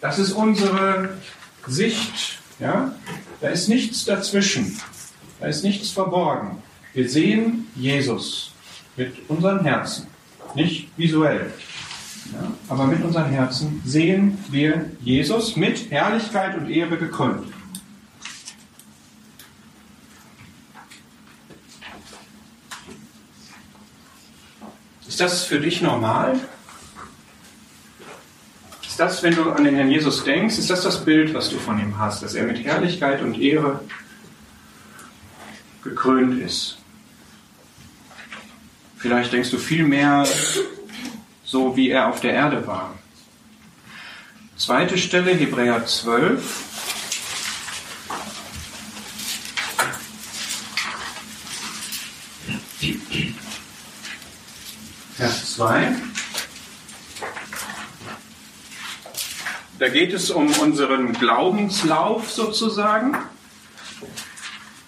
Das 0.00 0.18
ist 0.18 0.32
unsere 0.32 1.16
Sicht. 1.66 2.38
Ja? 2.58 2.94
Da 3.40 3.48
ist 3.48 3.68
nichts 3.68 4.04
dazwischen. 4.04 4.78
Da 5.40 5.46
ist 5.46 5.64
nichts 5.64 5.90
verborgen. 5.90 6.62
Wir 6.92 7.08
sehen 7.08 7.66
Jesus 7.74 8.52
mit 8.96 9.28
unseren 9.28 9.64
Herzen, 9.64 10.06
nicht 10.54 10.88
visuell. 10.96 11.52
Ja, 12.32 12.52
aber 12.68 12.86
mit 12.86 13.02
unseren 13.02 13.30
Herzen 13.30 13.82
sehen 13.84 14.38
wir 14.50 14.90
Jesus 15.00 15.56
mit 15.56 15.90
Herrlichkeit 15.90 16.56
und 16.56 16.70
Ehre 16.70 16.96
gekrönt. 16.96 17.51
Das 25.22 25.44
für 25.44 25.60
dich 25.60 25.80
normal? 25.80 26.38
Ist 28.82 28.98
das, 28.98 29.22
wenn 29.22 29.34
du 29.34 29.50
an 29.50 29.64
den 29.64 29.74
Herrn 29.74 29.90
Jesus 29.90 30.24
denkst, 30.24 30.58
ist 30.58 30.68
das 30.68 30.82
das 30.82 31.04
Bild, 31.04 31.32
was 31.32 31.48
du 31.48 31.58
von 31.58 31.78
ihm 31.78 31.98
hast, 31.98 32.22
dass 32.22 32.34
er 32.34 32.44
mit 32.44 32.62
Herrlichkeit 32.64 33.22
und 33.22 33.40
Ehre 33.40 33.80
gekrönt 35.82 36.42
ist? 36.42 36.76
Vielleicht 38.98 39.32
denkst 39.32 39.50
du 39.50 39.58
viel 39.58 39.84
mehr 39.84 40.26
so, 41.44 41.76
wie 41.76 41.90
er 41.90 42.08
auf 42.08 42.20
der 42.20 42.34
Erde 42.34 42.66
war. 42.66 42.94
Zweite 44.56 44.98
Stelle, 44.98 45.32
Hebräer 45.32 45.86
12. 45.86 46.72
Vers 55.16 55.51
2. 55.62 55.94
Da 59.78 59.88
geht 59.88 60.12
es 60.12 60.30
um 60.30 60.50
unseren 60.60 61.12
Glaubenslauf 61.12 62.32
sozusagen. 62.32 63.16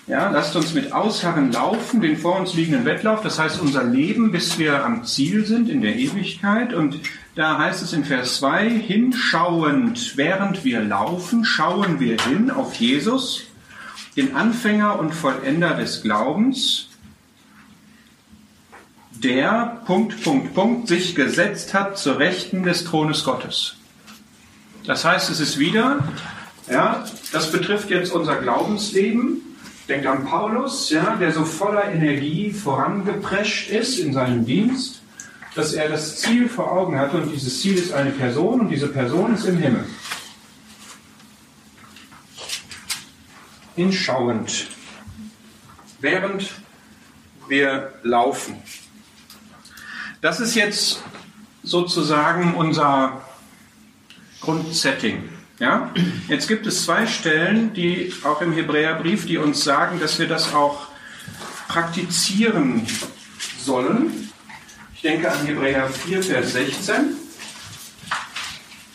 Ja, 0.09 0.31
lasst 0.31 0.57
uns 0.57 0.75
mit 0.75 0.93
Ausharren 0.93 1.53
laufen, 1.53 2.01
den 2.01 2.17
vor 2.17 2.41
uns 2.41 2.55
liegenden 2.55 2.85
Wettlauf, 2.85 3.23
das 3.23 3.39
heißt 3.39 3.61
unser 3.61 3.85
Leben, 3.85 4.33
bis 4.33 4.59
wir 4.59 4.85
am 4.85 5.05
Ziel 5.05 5.47
sind 5.47 5.69
in 5.69 5.81
der 5.81 5.95
Ewigkeit. 5.95 6.75
Und 6.75 6.99
da 7.37 7.57
heißt 7.57 7.81
es 7.81 7.93
in 7.93 8.05
Vers 8.05 8.39
2, 8.39 8.69
hinschauend, 8.69 10.17
während 10.17 10.65
wir 10.65 10.81
laufen, 10.81 11.45
schauen 11.45 12.01
wir 12.01 12.21
hin 12.21 12.51
auf 12.51 12.75
Jesus, 12.75 13.45
den 14.17 14.35
Anfänger 14.35 14.99
und 14.99 15.15
Vollender 15.15 15.75
des 15.75 16.03
Glaubens, 16.03 16.89
der, 19.23 19.81
Punkt, 19.87 20.23
Punkt, 20.23 20.55
Punkt, 20.55 20.89
sich 20.89 21.15
gesetzt 21.15 21.75
hat 21.75 21.99
zur 21.99 22.19
Rechten 22.19 22.63
des 22.63 22.85
Thrones 22.85 23.25
Gottes. 23.25 23.77
Das 24.87 25.05
heißt, 25.05 25.31
es 25.31 25.41
ist 25.41 25.59
wieder, 25.59 26.01
ja, 26.71 27.05
das 27.33 27.51
betrifft 27.51 27.91
jetzt 27.91 28.13
unser 28.13 28.37
Glaubensleben, 28.37 29.41
Denkt 29.89 30.07
an 30.07 30.25
Paulus, 30.25 30.89
ja, 30.89 31.17
der 31.17 31.31
so 31.33 31.45
voller 31.45 31.93
Energie 31.93 32.53
vorangeprescht 32.53 33.69
ist 33.69 33.99
in 33.99 34.15
seinem 34.15 34.47
Dienst, 34.47 35.03
dass 35.55 35.75
er 35.75 35.91
das 35.91 36.21
Ziel 36.21 36.49
vor 36.49 36.73
Augen 36.73 36.99
hatte 36.99 37.19
und 37.19 37.31
dieses 37.31 37.61
Ziel 37.61 37.77
ist 37.77 37.93
eine 37.93 38.11
Person 38.11 38.61
und 38.61 38.71
diese 38.71 38.89
Person 38.89 39.35
ist 39.35 39.45
im 39.45 39.59
Himmel. 39.59 39.85
Hinschauend, 43.77 44.69
während 46.01 46.51
wir 47.49 47.93
laufen. 48.03 48.57
Das 50.25 50.41
ist 50.41 50.55
jetzt 50.55 51.03
sozusagen 51.63 52.55
unser 52.55 53.21
Grundsetting. 54.41 55.29
Ja? 55.59 55.93
Jetzt 56.29 56.49
gibt 56.49 56.67
es 56.67 56.87
zwei 56.87 57.07
Stellen, 57.07 57.75
die 57.75 58.11
auch 58.25 58.41
im 58.41 58.55
Hebräerbrief, 58.55 59.27
die 59.27 59.37
uns 59.37 59.63
sagen, 59.63 60.01
dass 60.01 60.19
wir 60.19 60.27
das 60.27 60.55
auch 60.55 60.87
praktizieren 61.69 62.87
sollen. 63.61 64.31
Ich 64.95 65.03
denke 65.03 65.31
an 65.31 65.45
Hebräer 65.45 65.91
4, 65.91 66.23
Vers 66.23 66.55
16. 66.55 66.95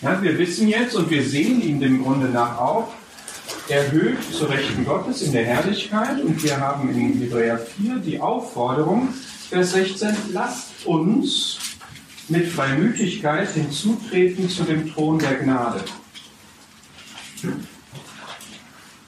Ja, 0.01 0.19
wir 0.23 0.35
wissen 0.39 0.67
jetzt 0.67 0.95
und 0.95 1.11
wir 1.11 1.23
sehen 1.23 1.61
ihn 1.61 1.79
dem 1.79 2.01
Grunde 2.01 2.29
nach 2.29 2.57
auch, 2.57 2.91
erhöht 3.67 4.17
zur 4.33 4.49
Rechten 4.49 4.83
Gottes 4.83 5.21
in 5.21 5.33
der 5.33 5.45
Herrlichkeit 5.45 6.23
und 6.23 6.41
wir 6.41 6.59
haben 6.59 6.89
in 6.89 7.19
Hebräer 7.19 7.59
4 7.59 7.97
die 7.97 8.19
Aufforderung, 8.19 9.13
Vers 9.49 9.71
16, 9.71 10.09
lasst 10.31 10.85
uns 10.85 11.57
mit 12.27 12.47
Freimütigkeit 12.47 13.49
hinzutreten 13.49 14.47
zu 14.47 14.63
dem 14.63 14.93
Thron 14.93 15.17
der 15.17 15.35
Gnade. 15.35 15.83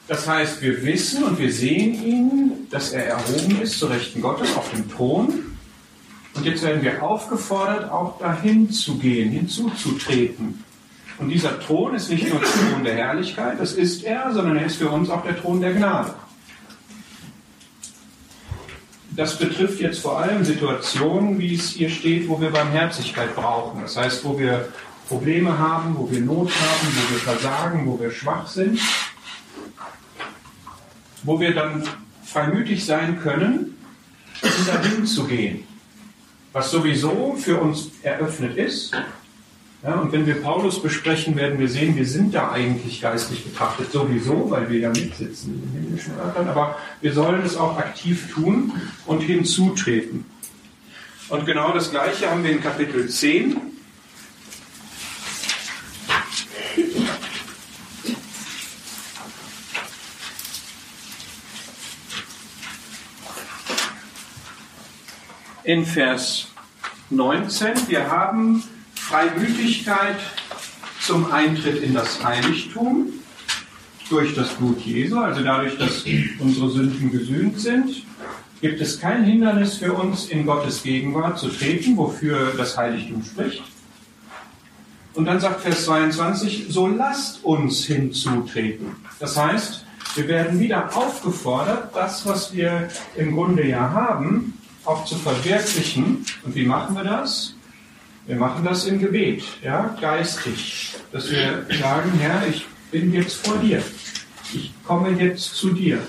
Das 0.08 0.28
heißt, 0.28 0.64
wir 0.64 0.84
wissen 0.84 1.24
und 1.24 1.38
wir 1.38 1.54
sehen 1.54 1.94
ihn, 1.94 2.52
dass 2.72 2.92
er 2.92 3.06
erhoben 3.06 3.62
ist 3.62 3.78
zur 3.78 3.92
Rechten 3.92 4.20
Gottes 4.20 4.56
auf 4.56 4.72
dem 4.72 4.90
Thron. 4.90 5.58
Und 6.34 6.46
jetzt 6.46 6.64
werden 6.64 6.82
wir 6.82 7.04
aufgefordert, 7.04 7.92
auch 7.92 8.18
dahin 8.18 8.72
zu 8.72 8.98
gehen, 8.98 9.30
hinzuzutreten. 9.30 10.64
Und 11.20 11.30
dieser 11.30 11.60
Thron 11.60 11.94
ist 11.94 12.10
nicht 12.10 12.28
nur 12.28 12.40
der 12.40 12.50
Thron 12.50 12.84
der 12.84 12.96
Herrlichkeit, 12.96 13.60
das 13.60 13.74
ist 13.74 14.04
er, 14.04 14.34
sondern 14.34 14.58
er 14.58 14.66
ist 14.66 14.78
für 14.78 14.90
uns 14.90 15.12
auch 15.12 15.24
der 15.24 15.40
Thron 15.40 15.62
der 15.62 15.74
Gnade. 15.74 16.16
Das 19.14 19.38
betrifft 19.38 19.82
jetzt 19.82 20.00
vor 20.00 20.20
allem 20.20 20.46
Situationen, 20.46 21.38
wie 21.38 21.56
es 21.56 21.72
hier 21.72 21.90
steht, 21.90 22.30
wo 22.30 22.40
wir 22.40 22.50
Barmherzigkeit 22.50 23.36
brauchen. 23.36 23.82
Das 23.82 23.98
heißt, 23.98 24.24
wo 24.24 24.40
wir 24.40 24.70
Probleme 25.10 25.58
haben, 25.58 25.98
wo 25.98 26.10
wir 26.10 26.22
Not 26.22 26.50
haben, 26.50 26.88
wo 26.88 27.14
wir 27.14 27.20
versagen, 27.20 27.86
wo 27.86 28.00
wir 28.00 28.12
schwach 28.12 28.48
sind, 28.48 28.80
wo 31.24 31.40
wir 31.40 31.54
dann 31.54 31.84
freimütig 32.24 32.86
sein 32.86 33.20
können, 33.20 33.78
um 34.42 34.66
dahin 34.66 35.06
zu 35.06 35.26
gehen, 35.26 35.68
was 36.54 36.72
sowieso 36.72 37.36
für 37.36 37.60
uns 37.60 37.92
eröffnet 38.04 38.56
ist, 38.56 38.94
Ja, 39.84 39.96
und 39.96 40.12
wenn 40.12 40.28
wir 40.28 40.36
Paulus 40.44 40.80
besprechen, 40.80 41.36
werden 41.36 41.58
wir 41.58 41.68
sehen, 41.68 41.96
wir 41.96 42.06
sind 42.06 42.36
da 42.36 42.52
eigentlich 42.52 43.02
geistlich 43.02 43.44
betrachtet 43.44 43.92
sowieso, 43.92 44.52
weil 44.52 44.70
wir 44.70 44.80
ja 44.80 44.90
mitsitzen 44.90 45.56
in 45.56 45.62
den 45.62 45.82
himmlischen 45.82 46.14
Örtern, 46.20 46.48
aber 46.50 46.78
wir 47.02 47.14
sollen 47.14 47.42
es 47.44 47.58
auch 47.58 47.80
aktiv 47.80 48.32
tun 48.32 48.74
und 49.08 49.22
hinzutreten. 49.22 50.26
Und 51.30 51.48
genau 51.48 51.74
das 51.74 51.90
Gleiche 51.90 52.30
haben 52.30 52.44
wir 52.44 52.52
in 52.52 52.62
Kapitel 52.62 53.10
10. 53.10 53.60
In 65.64 65.86
Vers 65.88 66.50
19, 67.10 67.88
wir 67.88 68.12
haben 68.12 68.64
Freimütigkeit 69.12 70.16
zum 71.02 71.30
Eintritt 71.34 71.84
in 71.84 71.94
das 71.94 72.24
Heiligtum 72.24 73.08
durch 74.10 74.34
das 74.36 74.52
Blut 74.52 74.80
Jesu, 74.80 75.20
also 75.20 75.44
dadurch, 75.44 75.78
dass 75.78 76.06
unsere 76.40 76.70
Sünden 76.70 77.12
gesühnt 77.12 77.60
sind, 77.60 78.04
gibt 78.62 78.80
es 78.80 79.02
kein 79.02 79.26
Hindernis 79.26 79.80
für 79.80 79.92
uns, 79.92 80.30
in 80.30 80.46
Gottes 80.46 80.82
Gegenwart 80.82 81.38
zu 81.38 81.50
treten, 81.50 81.98
wofür 81.98 82.54
das 82.56 82.78
Heiligtum 82.78 83.22
spricht. 83.22 83.64
Und 85.14 85.26
dann 85.26 85.42
sagt 85.42 85.60
Vers 85.60 85.84
22, 85.84 86.68
so 86.70 86.88
lasst 86.88 87.44
uns 87.44 87.84
hinzutreten. 87.84 88.96
Das 89.20 89.36
heißt, 89.36 89.86
wir 90.16 90.28
werden 90.30 90.58
wieder 90.58 90.96
aufgefordert, 90.96 91.94
das, 91.94 92.26
was 92.26 92.54
wir 92.54 92.88
im 93.18 93.36
Grunde 93.36 93.68
ja 93.68 93.90
haben, 93.90 94.58
auch 94.86 95.04
zu 95.04 95.18
verwirklichen. 95.18 96.26
Und 96.46 96.56
wie 96.56 96.66
machen 96.66 96.96
wir 96.96 97.04
das? 97.04 97.56
Wir 98.32 98.38
machen 98.38 98.64
das 98.64 98.86
im 98.86 98.98
Gebet, 98.98 99.44
ja, 99.62 99.94
geistig, 100.00 100.96
dass 101.12 101.30
wir 101.30 101.66
sagen, 101.82 102.14
Herr, 102.18 102.48
ich 102.48 102.66
bin 102.90 103.12
jetzt 103.12 103.46
vor 103.46 103.58
dir. 103.58 103.84
Ich 104.54 104.72
komme 104.86 105.10
jetzt 105.22 105.54
zu 105.54 105.72
dir. 105.72 106.00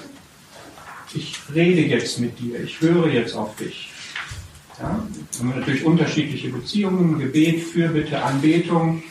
Ich 1.15 1.37
rede 1.53 1.81
jetzt 1.81 2.21
mit 2.21 2.39
dir. 2.39 2.61
Ich 2.63 2.81
höre 2.81 3.09
jetzt 3.09 3.35
auf 3.35 3.57
dich. 3.57 3.91
Ja, 4.79 5.05
wir 5.33 5.41
haben 5.41 5.59
natürlich 5.59 5.85
unterschiedliche 5.85 6.51
Beziehungen, 6.51 7.19
Gebet, 7.19 7.65
Fürbitte, 7.65 8.23
Anbetung. 8.23 9.03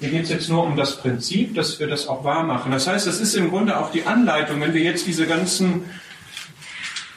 Mir 0.00 0.08
geht 0.08 0.22
es 0.22 0.30
jetzt 0.30 0.48
nur 0.48 0.64
um 0.64 0.74
das 0.74 0.96
Prinzip, 0.96 1.54
dass 1.54 1.78
wir 1.78 1.86
das 1.86 2.08
auch 2.08 2.24
wahr 2.24 2.44
machen. 2.44 2.72
Das 2.72 2.86
heißt, 2.86 3.06
das 3.06 3.20
ist 3.20 3.34
im 3.34 3.50
Grunde 3.50 3.78
auch 3.78 3.92
die 3.92 4.04
Anleitung, 4.04 4.62
wenn 4.62 4.72
wir 4.72 4.80
jetzt 4.80 5.06
diese 5.06 5.26
ganzen 5.26 5.84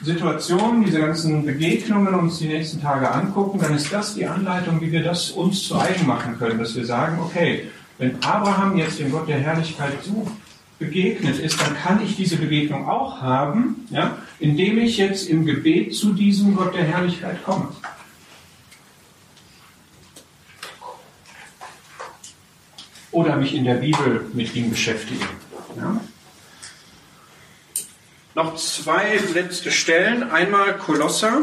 Situationen, 0.02 0.84
diese 0.84 0.98
ganzen 0.98 1.46
Begegnungen 1.46 2.14
uns 2.14 2.38
die 2.38 2.48
nächsten 2.48 2.80
Tage 2.80 3.10
angucken, 3.10 3.60
dann 3.60 3.74
ist 3.74 3.92
das 3.92 4.14
die 4.14 4.26
Anleitung, 4.26 4.80
wie 4.80 4.90
wir 4.90 5.02
das 5.02 5.30
uns 5.30 5.66
zu 5.66 5.78
eigen 5.78 6.06
machen 6.06 6.36
können, 6.38 6.58
dass 6.58 6.74
wir 6.74 6.84
sagen, 6.84 7.20
okay, 7.20 7.68
wenn 7.98 8.20
Abraham 8.22 8.76
jetzt 8.76 8.98
dem 8.98 9.12
Gott 9.12 9.28
der 9.28 9.38
Herrlichkeit 9.38 9.92
so 10.02 10.26
begegnet 10.80 11.38
ist, 11.38 11.60
dann 11.60 11.76
kann 11.76 12.02
ich 12.04 12.16
diese 12.16 12.36
Begegnung 12.36 12.88
auch 12.88 13.20
haben, 13.20 13.86
ja, 13.90 14.18
indem 14.40 14.78
ich 14.78 14.96
jetzt 14.96 15.28
im 15.28 15.46
Gebet 15.46 15.94
zu 15.94 16.12
diesem 16.12 16.56
Gott 16.56 16.74
der 16.74 16.84
Herrlichkeit 16.84 17.44
komme. 17.44 17.68
Oder 23.12 23.36
mich 23.36 23.54
in 23.54 23.64
der 23.64 23.74
Bibel 23.74 24.26
mit 24.32 24.52
ihm 24.56 24.70
beschäftige. 24.70 25.26
Ja. 25.76 26.00
Noch 28.34 28.56
zwei 28.56 29.20
letzte 29.34 29.70
Stellen. 29.70 30.30
Einmal 30.30 30.78
Kolosser. 30.78 31.42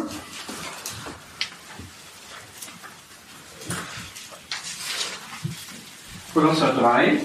Kolosser 6.34 6.74
3. 6.74 7.22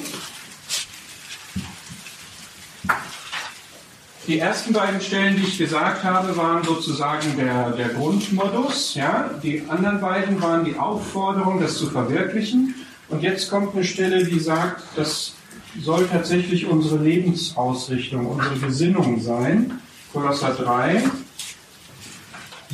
Die 4.27 4.39
ersten 4.39 4.73
beiden 4.75 5.01
Stellen, 5.01 5.37
die 5.37 5.45
ich 5.45 5.57
gesagt 5.57 6.05
habe, 6.05 6.37
waren 6.37 6.63
sozusagen 6.65 7.37
der, 7.37 7.71
der 7.71 7.89
Grundmodus. 7.89 8.95
Ja? 8.95 9.31
Die 9.43 9.65
anderen 9.69 10.01
beiden 10.01 10.43
waren 10.43 10.65
die 10.65 10.77
Aufforderung, 10.77 11.61
das 11.61 11.79
zu 11.79 11.89
verwirklichen. 11.89 12.75
Und 13.09 13.23
jetzt 13.23 13.49
kommt 13.51 13.75
eine 13.75 13.85
Stelle, 13.85 14.25
die 14.25 14.41
sagt, 14.41 14.83
das 14.97 15.35
soll 15.83 16.07
tatsächlich 16.07 16.67
unsere 16.67 17.03
Lebensausrichtung, 17.03 18.27
unsere 18.27 18.59
Gesinnung 18.59 19.21
sein. 19.21 19.81
Kolosser 20.13 20.55
3. 20.55 21.03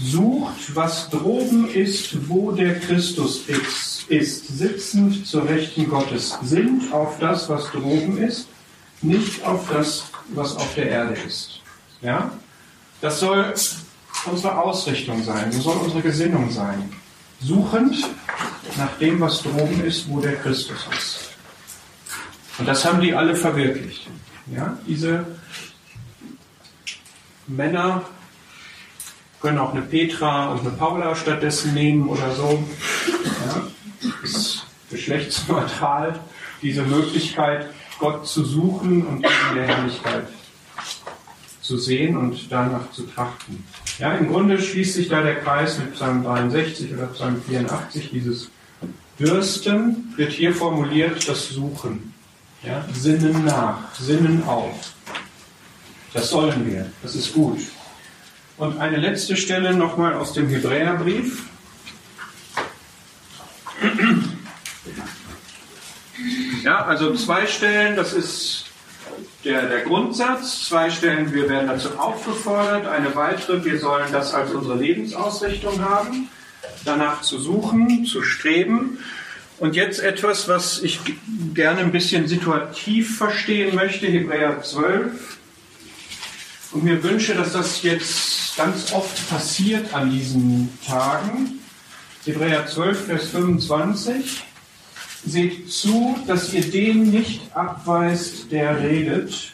Sucht, 0.03 0.75
was 0.75 1.11
droben 1.11 1.69
ist, 1.69 2.29
wo 2.29 2.53
der 2.53 2.79
Christus 2.81 3.43
ist, 4.09 4.59
sitzend 4.59 5.27
zur 5.27 5.49
Rechten 5.49 5.89
Gottes. 5.89 6.39
Sind 6.43 6.93
auf 6.93 7.19
das, 7.19 7.49
was 7.49 7.71
droben 7.71 8.19
ist, 8.19 8.49
nicht 9.03 9.45
auf 9.45 9.69
das, 9.71 10.05
was 10.29 10.57
auf 10.57 10.75
der 10.75 10.89
Erde 10.89 11.17
ist. 11.27 11.61
Ja? 12.03 12.33
Das 13.01 13.21
soll 13.21 13.53
unsere 14.27 14.59
Ausrichtung 14.59 15.23
sein, 15.23 15.51
das 15.53 15.63
soll 15.63 15.77
unsere 15.77 16.03
Gesinnung 16.03 16.51
sein. 16.51 16.91
Suchend 17.43 17.97
nach 18.77 18.97
dem, 18.99 19.21
was 19.21 19.43
droben 19.43 19.83
ist, 19.85 20.09
wo 20.09 20.21
der 20.21 20.37
Christus 20.37 20.79
ist. 20.97 21.20
Und 22.61 22.67
das 22.67 22.85
haben 22.85 23.01
die 23.01 23.15
alle 23.15 23.35
verwirklicht. 23.35 24.09
Ja? 24.55 24.79
Diese 24.87 25.25
Männer 27.47 28.03
können 29.41 29.59
auch 29.59 29.73
eine 29.73 29.83
Petra 29.83 30.53
und 30.53 30.61
eine 30.61 30.71
Paula 30.71 31.17
stattdessen 31.17 31.73
nehmen 31.73 32.09
oder 32.09 32.31
so. 32.33 32.63
Ja? 33.47 33.63
Ist 34.23 34.67
geschlechtsneutral 34.91 36.21
diese 36.61 36.83
Möglichkeit, 36.83 37.67
Gott 37.99 38.27
zu 38.27 38.45
suchen 38.45 39.07
und 39.07 39.25
in 39.25 39.55
der 39.55 39.67
Herrlichkeit 39.67 40.27
zu 41.63 41.79
sehen 41.79 42.17
und 42.17 42.51
danach 42.51 42.91
zu 42.93 43.05
trachten. 43.05 43.65
Ja, 43.99 44.15
im 44.15 44.29
Grunde 44.29 44.61
schließt 44.61 44.95
sich 44.95 45.09
da 45.09 45.23
der 45.23 45.37
Kreis 45.37 45.79
mit 45.79 45.95
Psalm 45.95 46.25
63 46.25 46.93
oder 46.93 47.07
Psalm 47.07 47.41
84. 47.47 48.11
Dieses 48.11 48.51
Dürsten 49.19 50.13
wird 50.17 50.33
hier 50.33 50.55
formuliert, 50.55 51.29
das 51.29 51.49
Suchen. 51.49 52.15
Ja, 52.63 52.85
Sinnen 52.93 53.45
nach, 53.45 53.95
Sinnen 53.95 54.43
auf. 54.47 54.93
Das 56.13 56.29
sollen 56.29 56.71
wir, 56.71 56.93
das 57.03 57.15
ist 57.15 57.33
gut. 57.33 57.61
Und 58.59 58.79
eine 58.79 58.99
letzte 58.99 59.37
Stelle 59.37 59.73
nochmal 59.73 60.15
aus 60.15 60.35
dem 60.35 60.49
Hebräerbrief. 60.49 61.45
Ja, 66.63 66.85
also 66.85 67.15
zwei 67.15 67.47
Stellen, 67.47 67.97
das 67.97 68.13
ist 68.13 68.67
der, 69.45 69.67
der 69.67 69.81
Grundsatz. 69.81 70.67
Zwei 70.69 70.91
Stellen, 70.91 71.33
wir 71.33 71.49
werden 71.49 71.69
dazu 71.69 71.99
aufgefordert. 71.99 72.87
Eine 72.87 73.15
weitere, 73.15 73.65
wir 73.65 73.79
sollen 73.79 74.13
das 74.13 74.35
als 74.35 74.53
unsere 74.53 74.77
Lebensausrichtung 74.77 75.81
haben. 75.83 76.29
Danach 76.85 77.23
zu 77.23 77.39
suchen, 77.39 78.05
zu 78.05 78.23
streben. 78.23 78.99
Und 79.61 79.77
jetzt 79.77 80.01
etwas, 80.01 80.49
was 80.49 80.83
ich 80.83 81.01
gerne 81.53 81.81
ein 81.81 81.93
bisschen 81.93 82.27
situativ 82.27 83.19
verstehen 83.19 83.75
möchte, 83.75 84.07
Hebräer 84.07 84.63
12. 84.63 85.37
Und 86.73 86.85
mir 86.85 87.03
wünsche, 87.03 87.35
dass 87.35 87.53
das 87.53 87.83
jetzt 87.83 88.57
ganz 88.57 88.91
oft 88.95 89.29
passiert 89.29 89.93
an 89.93 90.11
diesen 90.11 90.71
Tagen. 90.87 91.61
Hebräer 92.25 92.67
12, 92.67 93.07
Vers 93.07 93.29
25. 93.29 94.43
Seht 95.27 95.71
zu, 95.71 96.17
dass 96.27 96.55
ihr 96.55 96.63
den 96.63 97.11
nicht 97.11 97.55
abweist, 97.55 98.51
der 98.51 98.81
redet. 98.81 99.53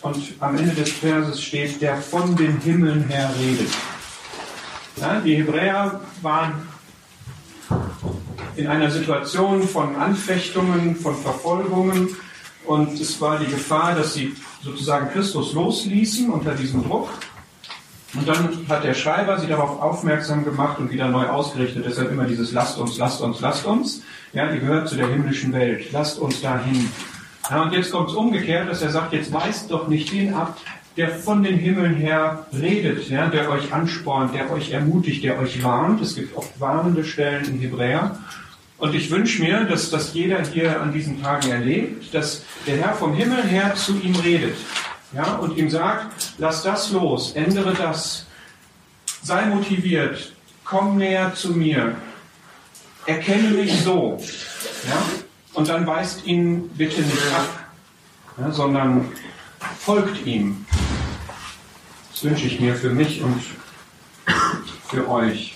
Und 0.00 0.22
am 0.40 0.56
Ende 0.56 0.74
des 0.74 0.90
Verses 0.90 1.42
steht, 1.42 1.82
der 1.82 1.98
von 1.98 2.34
den 2.34 2.60
Himmeln 2.60 3.08
her 3.08 3.34
redet. 3.38 3.70
Ja, 4.96 5.20
die 5.20 5.36
Hebräer 5.36 6.00
waren 6.22 6.66
in 8.56 8.66
einer 8.66 8.90
Situation 8.90 9.62
von 9.62 9.96
Anfechtungen, 9.96 10.96
von 10.96 11.16
Verfolgungen. 11.16 12.16
Und 12.66 12.98
es 13.00 13.20
war 13.20 13.38
die 13.38 13.46
Gefahr, 13.46 13.94
dass 13.94 14.14
sie 14.14 14.34
sozusagen 14.62 15.10
Christus 15.10 15.52
losließen 15.52 16.30
unter 16.30 16.54
diesem 16.54 16.82
Druck. 16.84 17.10
Und 18.14 18.28
dann 18.28 18.66
hat 18.68 18.84
der 18.84 18.94
Schreiber 18.94 19.38
sie 19.38 19.48
darauf 19.48 19.82
aufmerksam 19.82 20.44
gemacht 20.44 20.78
und 20.78 20.90
wieder 20.90 21.08
neu 21.08 21.26
ausgerichtet. 21.26 21.84
Deshalb 21.86 22.12
immer 22.12 22.24
dieses 22.24 22.52
Lasst 22.52 22.78
uns, 22.78 22.96
lasst 22.96 23.20
uns, 23.20 23.40
lasst 23.40 23.66
uns. 23.66 24.02
Ja, 24.32 24.50
ihr 24.50 24.60
gehört 24.60 24.88
zu 24.88 24.96
der 24.96 25.08
himmlischen 25.08 25.52
Welt. 25.52 25.90
Lasst 25.92 26.18
uns 26.18 26.40
dahin. 26.40 26.88
Ja, 27.50 27.62
und 27.62 27.72
jetzt 27.72 27.90
kommt 27.90 28.10
es 28.10 28.14
umgekehrt, 28.14 28.68
dass 28.70 28.82
er 28.82 28.90
sagt, 28.90 29.12
jetzt 29.12 29.32
weist 29.32 29.70
doch 29.70 29.88
nicht 29.88 30.12
den 30.12 30.32
ab, 30.32 30.56
der 30.96 31.10
von 31.10 31.42
den 31.42 31.58
Himmeln 31.58 31.94
her 31.94 32.46
redet, 32.52 33.08
ja, 33.08 33.26
der 33.26 33.50
euch 33.50 33.72
anspornt, 33.72 34.34
der 34.34 34.50
euch 34.52 34.70
ermutigt, 34.70 35.24
der 35.24 35.38
euch 35.38 35.62
warnt. 35.62 36.00
Es 36.00 36.14
gibt 36.14 36.36
oft 36.36 36.60
warnende 36.60 37.04
Stellen 37.04 37.44
in 37.46 37.58
Hebräer. 37.58 38.18
Und 38.78 38.94
ich 38.94 39.10
wünsche 39.10 39.42
mir, 39.42 39.64
dass 39.64 39.90
das 39.90 40.14
jeder 40.14 40.44
hier 40.44 40.80
an 40.80 40.92
diesen 40.92 41.22
Tagen 41.22 41.50
erlebt, 41.50 42.14
dass 42.14 42.44
der 42.66 42.76
Herr 42.76 42.94
vom 42.94 43.14
Himmel 43.14 43.42
her 43.44 43.74
zu 43.74 43.98
ihm 44.00 44.14
redet 44.16 44.56
ja, 45.14 45.34
und 45.36 45.56
ihm 45.56 45.70
sagt, 45.70 46.34
lass 46.38 46.62
das 46.62 46.90
los, 46.90 47.32
ändere 47.32 47.72
das, 47.74 48.26
sei 49.22 49.46
motiviert, 49.46 50.32
komm 50.64 50.96
näher 50.96 51.34
zu 51.34 51.52
mir, 51.52 51.96
erkenne 53.06 53.50
mich 53.50 53.82
so. 53.82 54.18
Ja? 54.88 55.02
Und 55.54 55.68
dann 55.68 55.86
weist 55.86 56.26
ihn 56.26 56.68
bitte 56.70 57.00
nicht 57.00 57.34
ab, 57.34 57.48
ja, 58.38 58.50
sondern 58.50 59.08
folgt 59.78 60.26
ihm. 60.26 60.63
Das 62.14 62.22
wünsche 62.22 62.46
ich 62.46 62.60
mir 62.60 62.76
für 62.76 62.90
mich 62.90 63.22
und 63.22 63.42
für 64.88 65.10
euch. 65.10 65.53